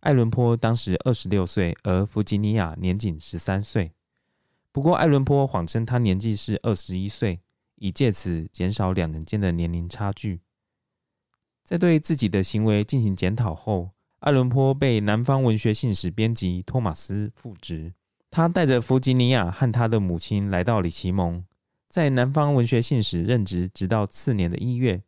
[0.00, 3.92] 艾伦坡当时二十六岁，而弗吉尼亚年仅十三岁。
[4.72, 7.42] 不过，爱伦坡谎称他年纪是二十一岁，
[7.74, 10.40] 以借此减少两人间的年龄差距。
[11.62, 17.92] 在对自己的行为进行检讨后，艾伦坡被南方文学信使编辑托马斯复职。
[18.30, 21.44] 他带着弗吉尼亚和他的母亲来到里奇蒙。
[21.92, 25.02] 在南方文学信使任职，直到次年的一月，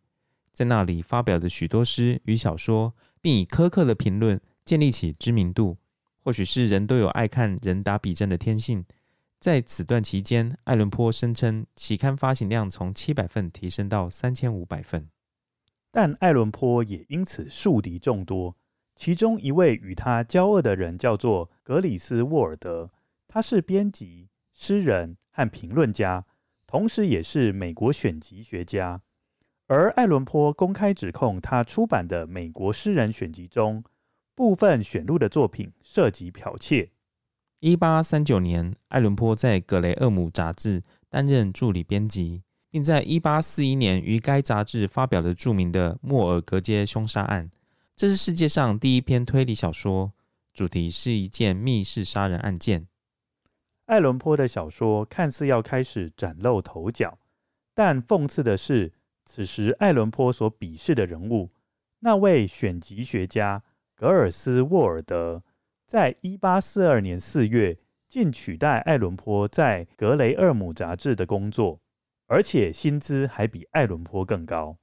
[0.53, 5.79] 在那里发表了许多诗与小说，并以苛刻的评论建立起知名度。
[6.23, 8.85] 或许是人都有爱看人打笔战的天性，
[9.41, 15.09] 在此段期间，爱伦坡声称期刊发行量从七百份提升到三千五百份。
[15.91, 18.55] 但爱伦坡也因此树敌众多，
[18.95, 22.91] 其中一位与他交恶的人叫做格里斯沃尔德，
[23.27, 26.27] 他是编辑、诗人和评论家。
[26.75, 29.01] 同时，也是美国选集学家。
[29.69, 33.85] 而爱伦坡公开指控他出版的《美国诗人选集》中
[34.35, 36.91] 部分选录的作品涉及剽窃。
[37.61, 47.49] 一八三九年，爱伦坡在《格雷厄姆》杂志担任助理编辑，并在一八四一年于该杂志发表了著名的《莫尔格街凶杀案》，
[47.95, 50.11] 这是世界上第一篇推理小说，
[50.53, 52.89] 主题是一件密室杀人案件。
[53.87, 57.19] 爱伦坡的小说看似要开始崭露头角，
[57.75, 58.93] 但讽刺的是，
[59.27, 61.51] 此时爱伦坡所鄙视的人物，
[62.01, 63.63] 那位选集学家
[63.95, 65.43] 格尔斯沃尔德，
[65.87, 67.79] 在一八四二年四月，
[68.09, 71.81] 竟取代爱伦坡在格雷厄姆杂志的工作，
[72.27, 74.79] 而且薪资还比爱伦坡更高。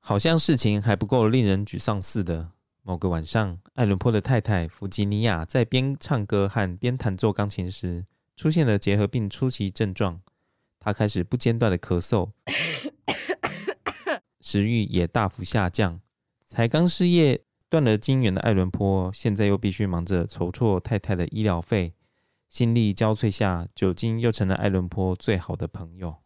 [0.00, 2.52] 好像事情还不够令人沮丧似的。
[2.86, 8.04] 某个晚上，艾伦坡的太太弗吉尼亚在边唱歌和边弹奏钢琴时，
[8.36, 10.20] 出现了结核病初期症状。
[10.78, 12.32] 她开始不间断的咳嗽，
[14.42, 16.02] 食欲也大幅下降。
[16.44, 21.94] 才刚失业断了经援的艾伦坡，现在又必须忙着筹措太太的医疗费。
[22.50, 26.16] 心力交瘁下，酒精又成了艾伦坡最好的朋友。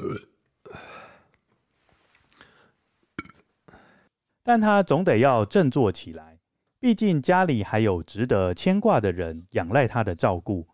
[4.42, 6.38] 但他总得要振作起来，
[6.78, 10.68] 毕竟家里还有值得牵挂的人仰赖他的照顾。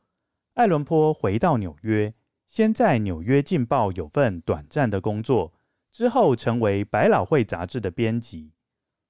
[0.55, 2.15] 爱伦坡回到纽约，
[2.47, 5.53] 先在《纽约镜报》有份短暂的工作，
[5.93, 8.53] 之后成为百老汇杂志的编辑。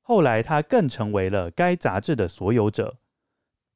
[0.01, 2.97] 后来，他更成为了该杂志的所有者。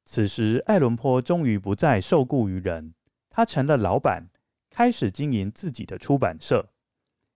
[0.03, 2.93] 此时，爱伦坡终于不再受雇于人，
[3.29, 4.29] 他成了老板，
[4.71, 6.69] 开始经营自己的出版社。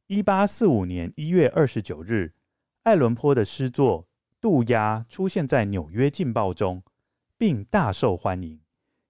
[0.08, 2.34] 一八四五年一月二十九日，
[2.84, 4.04] 爱伦坡的诗作
[4.40, 6.82] 《渡鸦》出现在《纽约劲报》中，
[7.38, 8.62] 并大受欢迎。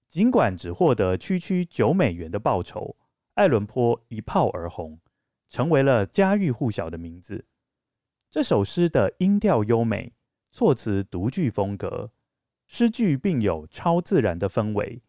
[0.10, 2.98] 尽管只获得区区九美元的报酬，
[3.36, 5.00] 爱伦坡一炮而红，
[5.48, 7.46] 成为了家喻户晓的名字。
[8.32, 10.14] 这首诗的音调优美，
[10.52, 12.12] 措辞独具风格，
[12.66, 15.04] 诗句并有超自然的氛围，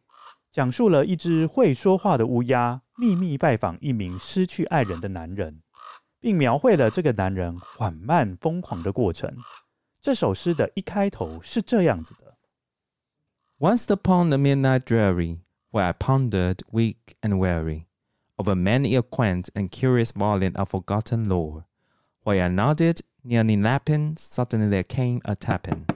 [0.53, 5.62] 讲述了一只会说话的乌鸦秘密拜访一名失去爱人的男人。
[6.22, 9.36] 并描绘了这个男人缓慢疯狂的过程。
[10.02, 12.38] 这首诗的一开头是这样子的：
[13.58, 15.40] Once upon a midnight dreary,
[15.72, 17.86] where I pondered, weak and weary,
[18.38, 21.64] over many a quaint and curious volume of forgotten lore,
[22.24, 25.88] while I nodded, nearly napping, suddenly there came a tapping,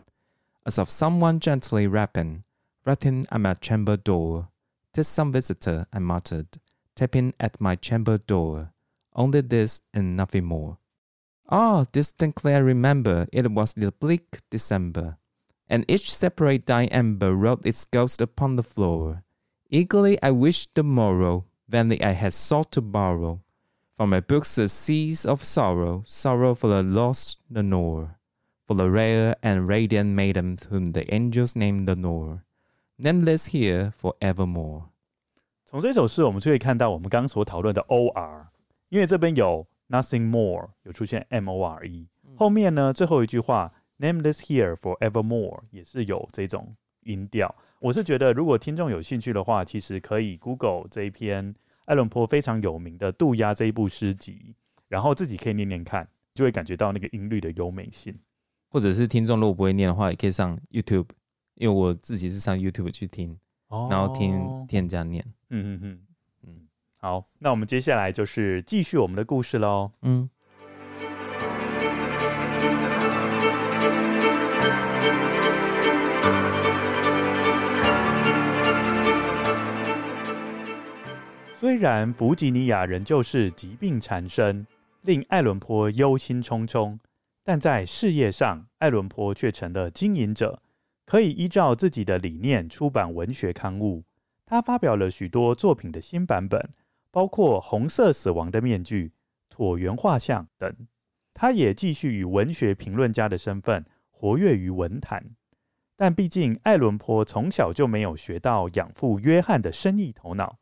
[0.66, 2.44] as of someone gently rapping,
[2.84, 4.48] rapping at my chamber door.
[4.94, 6.48] "'Tis some visitor," I muttered,
[7.01, 8.75] "Tapping at my chamber door."
[9.15, 10.77] Only this and nothing more.
[11.49, 15.17] Ah, distinctly I remember it was the bleak December,
[15.67, 19.25] and each separate dying ember wrote its ghost upon the floor.
[19.71, 23.41] Eagerly I wished the morrow, vainly I had sought to borrow
[23.97, 28.19] from my books a seas of sorrow, sorrow for the lost Lenore,
[28.67, 32.45] for the rare and radiant maiden whom the angels named Lenore,
[32.99, 34.91] nameless here for evermore.
[35.71, 38.45] 从这首诗，我们就可以看到我们刚刚所讨论的 OR。
[38.89, 47.55] 因为这边有 nothing more，有出现 m o r e，后面呢，最后一句话 nameless here forevermore 也是有这种音调。
[47.79, 51.55] 我是觉得，如果听众有兴趣的话，其实可以 Google 这一篇
[51.85, 54.57] 爱伦坡非常有名的《渡鸦》这一部诗集，
[54.89, 58.13] 然后自己可以念念看，就会感觉到那个音律的优美性。
[58.71, 61.07] 或者是听众如果不会念的话，也可以上 YouTube，
[61.55, 63.39] 因为我自己是上 YouTube 去听，
[63.71, 65.25] 哦、然后听听人家念。
[65.49, 66.01] 嗯嗯嗯。
[67.03, 69.91] 好，那我们接下来就是继续我们的故事喽。
[70.03, 70.29] 嗯，
[81.57, 84.67] 虽然弗吉尼亚仍旧是疾病缠身，
[85.03, 86.99] 令艾伦坡忧心忡忡，
[87.43, 90.61] 但在事业上，艾伦坡却成了经营者，
[91.11, 94.05] 可以依照自己的理念出版文学刊物。
[94.47, 96.71] 他发表了许多作品的新版本。
[97.13, 99.11] 包括红色死亡的面具、
[99.53, 100.73] 椭圆画像等，
[101.35, 105.35] 他也继续以文学评论家的身份活跃于文坛。
[105.97, 110.61] 但毕竟爱伦坡从小就没有学到养父约翰的生意头脑。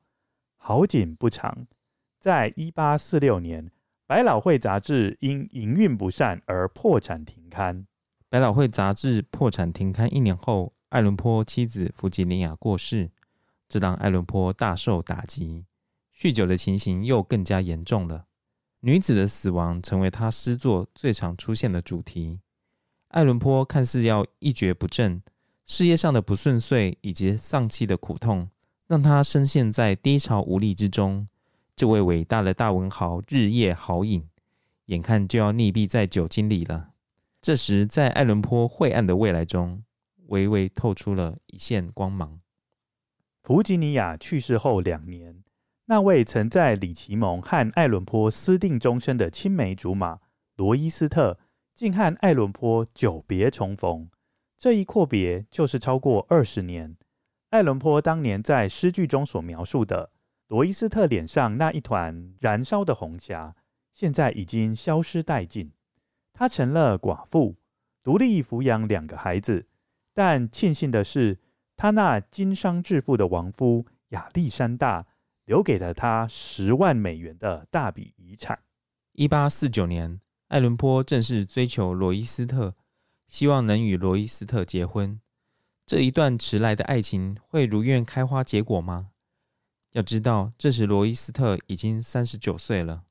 [0.57, 1.66] 好景不长，
[2.18, 3.70] 在一八四六年，
[4.07, 7.86] 百老汇杂志因营运不善而破产停刊。
[8.30, 13.10] 百老汇杂志破产停刊一年后，爱伦坡妻子弗吉尼亚过世，
[13.70, 15.64] 这让爱伦坡大受打击。
[16.14, 18.26] 酗酒的情形又更加严重了。
[18.80, 22.40] 女子的死亡成为他诗作最常出现的主题。
[23.08, 25.22] 爱伦坡看似要一蹶不振，
[25.64, 28.50] 事业上的不顺遂以及丧妻的苦痛，
[28.86, 31.26] 让他深陷在低潮无力之中。
[31.74, 34.28] 这位伟大的大文豪日夜豪饮，
[34.86, 36.90] 眼看就要溺毙在酒精里了。
[37.41, 39.84] 这时，在爱伦坡晦暗的未来中，
[40.26, 42.41] 微微透出了一线光芒。
[43.43, 45.45] 弗吉尼亚去世后两年。
[45.86, 50.18] 那位曾在李奇蒙和爱伦坡私定终身的青梅竹马
[50.57, 51.39] 罗伊斯特，
[51.72, 54.11] 竟和爱伦坡久别重逢。
[54.59, 56.97] 这一阔别就是超过二十年。
[57.51, 60.11] 爱伦坡当年在诗句中所描述的
[60.49, 63.55] 罗伊斯特脸上那一团燃烧的红霞，
[63.95, 65.72] 现在已经消失殆尽。
[66.39, 67.57] 她成了寡妇，
[68.05, 69.66] 独立抚养两个孩子。
[70.14, 71.36] 但庆幸的是，
[71.76, 75.05] 她那经商致富的亡夫亚历山大
[75.47, 78.57] 留给了她十万美元的大笔遗产。
[79.14, 82.76] 一八四九年，爱伦坡正式追求罗伊斯特。
[83.26, 85.20] 希望能与罗伊斯特结婚，
[85.84, 89.11] 这一段迟来的爱情会如愿开花结果吗？
[89.91, 93.03] 要知道，这时罗伊斯特已经三十九岁了。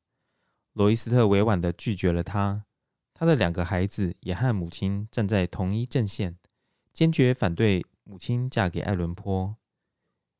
[0.71, 2.63] 罗伊斯特委婉地拒绝了他，
[3.19, 6.37] 他的两个孩子也和母亲站在同一阵线，
[6.93, 9.55] 坚决反对母亲嫁给爱伦坡。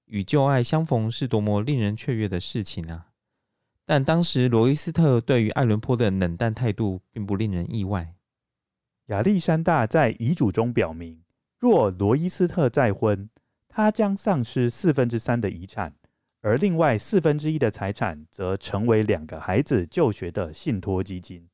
[0.06, 3.08] 与旧爱相逢是多么令人雀跃的事情啊！
[3.84, 8.14] 但当时罗伊斯特对于爱伦坡的冷淡态度，并不令人意外。
[9.08, 11.24] 亚历山大在遗嘱中表明，
[11.58, 13.28] 若罗伊斯特再婚，
[13.68, 15.96] 他将丧失四分之三的遗产，
[16.42, 21.50] 而另外四分之一的财产则成为两个孩子就学的信托基金。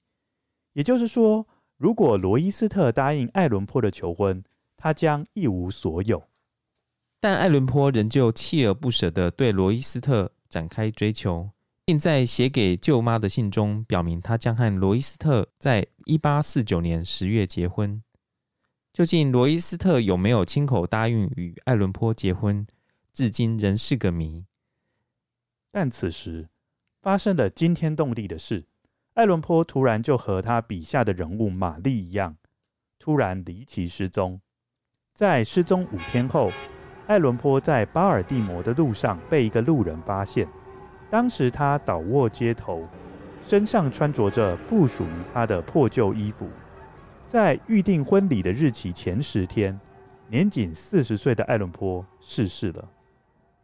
[0.74, 1.48] 也就是说，
[1.78, 4.44] 如果罗伊斯特答应艾伦坡的求婚，
[4.78, 6.24] 他将一无所有。
[7.20, 11.52] 但艾伦坡仍旧锲而不舍地对罗伊斯特展开追求。
[11.86, 18.02] 并在写给舅妈的信中表明，他将和罗伊斯特在一八四九年十月结婚。
[18.94, 22.66] 究竟罗伊斯特有没有亲口答应与艾伦坡结婚，
[23.12, 24.46] 至今仍是个谜。
[25.72, 26.48] 但此时
[27.02, 28.66] 发生了惊天动地的事：
[29.14, 32.36] 爱伦坡突然就和他笔下的人物玛丽一样，
[32.98, 34.42] 突然离奇失踪。
[35.14, 36.50] 在失踪五天后，
[37.06, 40.48] 爱伦坡在巴尔的摩的路上被一个路人发现。
[41.12, 42.88] 当时他倒卧街头，
[43.46, 46.50] 身上穿着着不属于他的破旧衣服。
[47.28, 49.80] 在预定婚礼的日期前十天，
[50.28, 52.90] 年仅四十岁的爱伦坡逝世了，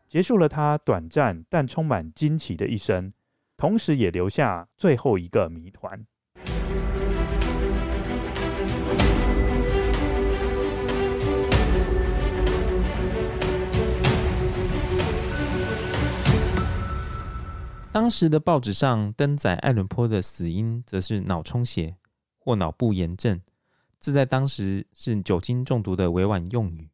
[0.08, 3.12] 结束了他短暂但充满惊奇的一生，
[3.60, 6.06] 同时也留下最后一个谜团。
[17.92, 21.98] 当时的报纸上登载爱伦坡的死因，则是脑充血
[22.38, 23.42] 或脑部炎症，
[24.00, 26.92] 这在当时是酒精中毒的委婉用语。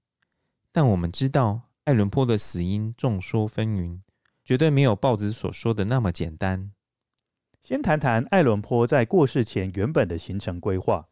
[0.72, 4.00] 但我们知道，爱伦坡的死因众说纷纭，
[4.46, 6.72] 绝对没有报纸所说的那么简单。
[7.64, 11.08] 先谈谈爱伦坡在过世前原本的行程规划。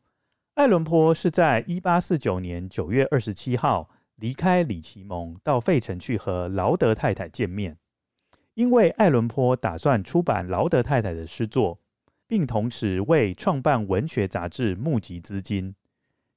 [0.54, 7.76] 爱伦坡是在一八四九年九月二十七号离开里奇蒙，到费城去和劳德太太见面。
[8.54, 11.80] 因为爱伦坡打算出版劳德太太的诗作，
[12.28, 15.74] 并同时为创办文学杂志募集资金。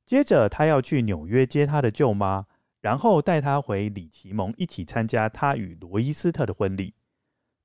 [0.07, 2.47] 接着，他要去纽约接他的舅妈，
[2.87, 6.95] 然后带她回里奇蒙一起参加他与罗伊斯特的婚礼。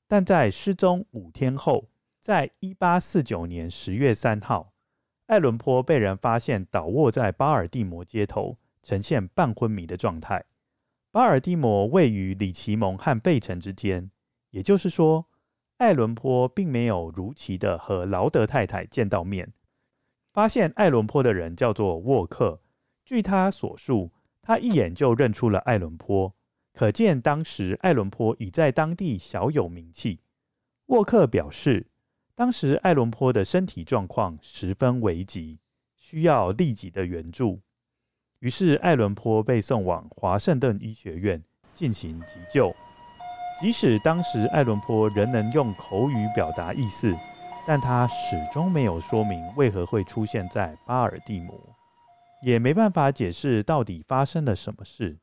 [0.07, 4.74] 但在失踪五天后，在一八四九年十月三号，
[5.28, 10.43] 艾伦坡被人发现倒卧在巴尔的摩街头，呈现半昏迷的状态。
[11.11, 14.09] 巴尔的摩位于里奇蒙和费城之间。
[14.49, 15.28] 也就是说，
[15.78, 19.53] 艾伦坡并没有如期的和劳德太太见到面。
[20.34, 22.59] 发现艾伦坡的人叫做沃克。
[23.05, 24.09] 据他所述，
[24.51, 26.35] 他一眼就认出了艾伦坡，
[26.73, 30.19] 可见当时艾伦坡已在当地小有名气。
[30.87, 31.87] 沃克表示，
[32.35, 35.59] 当时艾伦坡的身体状况十分危急，
[35.95, 37.61] 需要立即的援助。
[38.39, 41.41] 于是，艾伦坡被送往华盛顿医学院
[41.73, 42.75] 进行急救。
[43.57, 47.15] 即使当时艾伦坡仍能用口语表达意思，
[47.65, 51.57] 但他始终没有说明为何会出现在巴尔的摩，
[52.41, 55.19] 也没办法解释到底发生了什么事。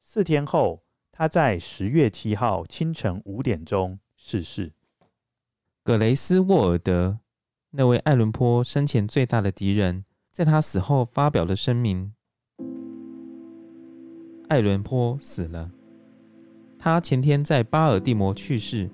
[0.00, 0.82] 四天后，
[1.12, 4.72] 他在十月七号清晨五点钟逝世。
[5.84, 7.20] 葛雷斯沃尔德，
[7.70, 12.12] 那位爱伦坡生前最大的敌人，在他死后发表了声明：
[14.48, 15.70] 爱伦坡死了。
[16.78, 18.90] 他前天在巴尔的摩去世，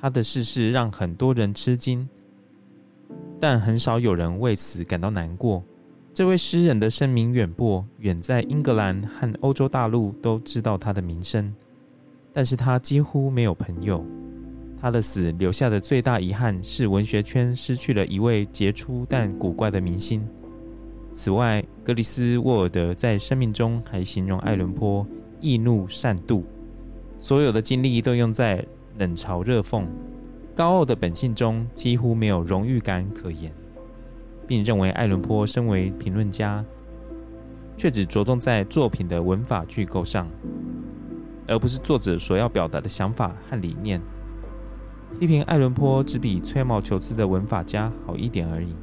[0.00, 2.08] 他的逝世让很多人吃惊，
[3.40, 5.62] 但很少有人为此感到难过。
[6.16, 11.54] 这位诗人的声名远播，远在英格兰和欧洲大陆都知道他的名声，
[12.32, 14.02] 但是他几乎没有朋友。
[14.80, 20.26] 他的死留下的最大遗憾是文学圈失去了一位杰出但古怪的明星。
[21.12, 25.06] 此外，格里斯沃尔德在生命中还形容爱伦坡
[25.42, 26.42] 易怒善妒。
[27.18, 29.84] 所有的精力都用在冷嘲热讽、
[30.54, 33.52] 高傲的本性中，几乎没有荣誉感可言。
[34.46, 36.64] 并认为爱伦坡身为评论家，
[37.76, 40.28] 却只着重在作品的文法句构上，
[41.46, 44.00] 而不是作者所要表达的想法和理念。
[45.18, 48.74] 批评爱伦坡只比吹毛求疵的文法家好一点而已。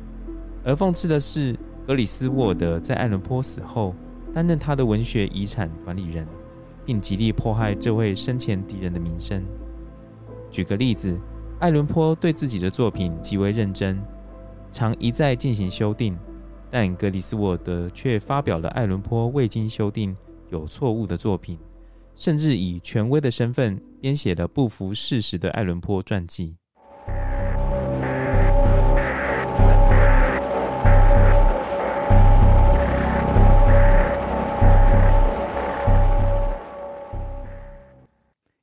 [0.63, 1.55] 而讽刺的是，
[1.85, 3.93] 格里斯沃德在爱伦坡死后
[4.33, 6.25] 担任他的文学遗产管理人，
[6.85, 9.43] 并极力迫害这位生前敌人的名声。
[10.49, 11.19] 举个例子，
[11.59, 14.01] 爱伦坡对自己的作品极为认真，
[14.73, 16.19] 常一再进行修订。
[16.69, 20.17] 但格里斯沃德却发表了爱伦坡未经修订、
[20.49, 21.59] 有错误的作品，
[22.15, 26.55] 甚至以权威的身份编写了不符事实的爱伦坡传记。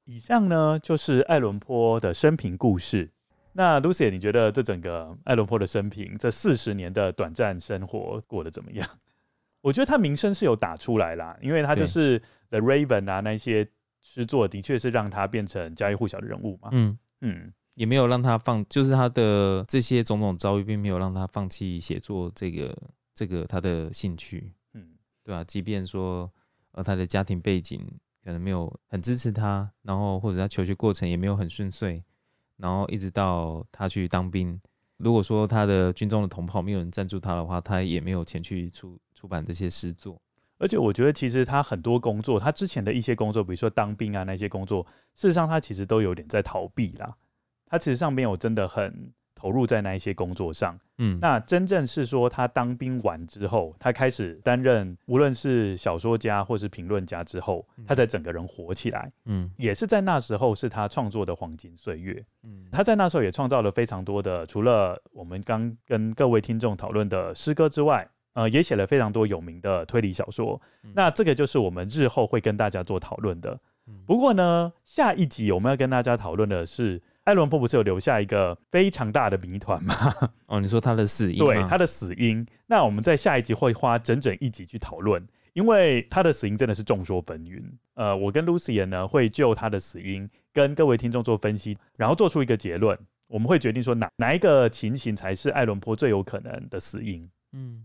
[0.04, 3.10] 以上呢，就是爱伦坡的生平故事。
[3.52, 8.88] 那 Lucy，你觉得这整个爱伦坡的生平，这四十年的短暂生活过得怎么样？
[9.60, 13.68] 我觉得他名声是有打出来啦，因为他就是《The Raven》啊，那些
[14.02, 16.70] 诗作的确是让他变成家喻户晓的人物嘛。
[16.72, 22.74] 嗯嗯，也没有让他放，就是他的这些种种遭遇，并没有让他放弃写作这个
[23.12, 24.52] 这个他的兴趣。
[24.72, 26.32] 嗯，对啊，即便说
[26.72, 27.86] 呃他的家庭背景
[28.24, 32.02] 可能没有很支持他，然后或者他求学过程也没有很顺遂。
[32.60, 34.60] 然后一直到他去当兵，
[34.98, 40.20] 如果说他的军中的同袍没有人赞助他的话，他也没有钱去出出版这些诗作。
[40.58, 47.16] 而且我觉得，其实他很多工作，他之前的一些工作，比如说当兵啊那些工作，事实上他其实都有点在逃避啦。
[47.66, 49.12] 他其实上面有真的很。
[49.40, 70.60] 投入在那一些工作上，嗯，那真正是说他当兵完之后，他开始担任无论是小说家或是评论家之后，他才整个人火起来，嗯，也是在那时候是他创作的黄金岁月，嗯，他在那时候也创造了非常多的，除了我们刚跟各位听众讨论的诗歌之外，呃，也写了非常多有名的推理小说，
[70.92, 73.58] 那这个就是我们日后会跟大家做讨论的。
[74.04, 77.00] 不过呢，下一集我们要跟大家讨论的是。
[77.24, 79.94] 爱伦坡不是有留下一个非常大的谜团吗？
[80.48, 81.38] 哦，你说他的死因？
[81.38, 82.44] 对，他的死因。
[82.66, 87.62] 那我们在下一集会花整整一集去讨论，因为他的死因真的是众说纷纭。
[87.94, 92.98] 呃，我跟 Lucy 呢会就他的死因跟各位听众做分析，然后做出一个结论。
[93.28, 97.30] 我们会决定说哪哪一个情形才是艾伦坡最有可能的死因。
[97.52, 97.84] 嗯。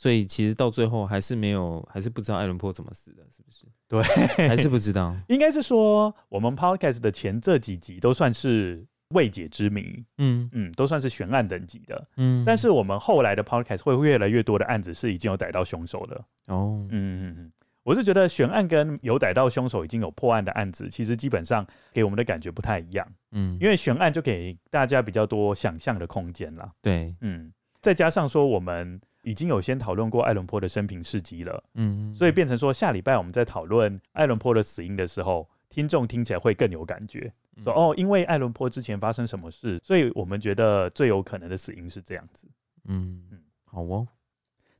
[0.00, 3.66] 所以其实到最后还是没有，还是不知道艾伦坡怎么死的，是不是？
[3.86, 5.14] 对，还是不知道。
[5.28, 12.42] 应该是说，我们 Podcast 的前这几集都算是未解之谜，嗯嗯，都算是悬案等级的，嗯。
[12.46, 17.52] 但是我们后来的 Podcast 会越来越多的案子是已经有逮到凶手的哦，嗯嗯嗯。
[17.82, 28.98] 我是觉得悬案跟有逮到凶手已经有破案的案子，其实基本上给我们的感觉不太一样，嗯，因为悬案就给大家比较多想象的空间了，对，嗯，再加上说我们。
[29.22, 42.48] 已经有先讨论过爱伦坡的生平事迹了，嗯，所以变成说下礼拜我们在讨论爱伦坡的死因的时候，听众听起来会更有感觉，嗯、说哦，因为爱伦坡之前发生什么事，所以我们觉得最有可能的死因是这样子，
[42.86, 44.06] 嗯嗯，好哦。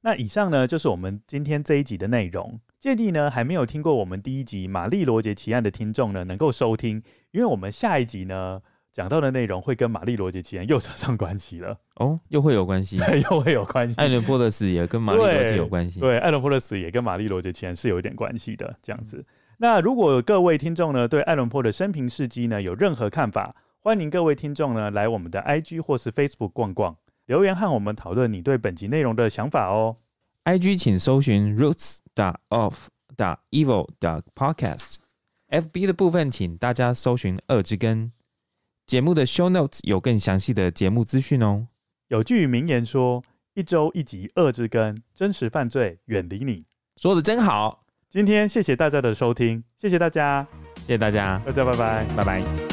[0.01, 8.63] 那以上呢就是我们今天这一集的内容，建议呢还没有听过我们第一集《玛丽罗杰奇案》的听众呢能够收听，因为我们下一集呢。
[8.93, 12.99] 讲到的内容会跟玛丽罗杰奇案又 扯上关系了哦，又会有关系，
[13.31, 13.95] 又会有关系。
[13.97, 18.77] 爱伦坡的死也跟玛丽罗杰有关系，对，爱伦坡的死也跟玛丽罗杰奇案是有一点关系的。
[18.83, 19.25] 这样子，
[19.59, 29.97] 那如果各位听众呢对爱伦坡的生平事迹呢有任何看法，欢迎各位听众呢来我们的 IG 或是 Facebook 逛逛，留言和我们讨论你对本集内容的想法哦。
[30.45, 38.11] IG 请搜寻 roots dot of dot evil dot podcast，FB 的部分请大家搜寻二之根。
[38.91, 41.69] 节目的 show notes 有更详细的节目资讯哦。
[42.09, 43.23] 有句名言说
[43.55, 46.65] ：“一周一集《恶之根》，真实犯罪远离你。”
[47.01, 47.85] 说得真好。
[48.09, 50.45] 今天谢谢大家的收听，谢谢大家，
[50.79, 52.70] 谢谢大家，大家拜拜，拜拜。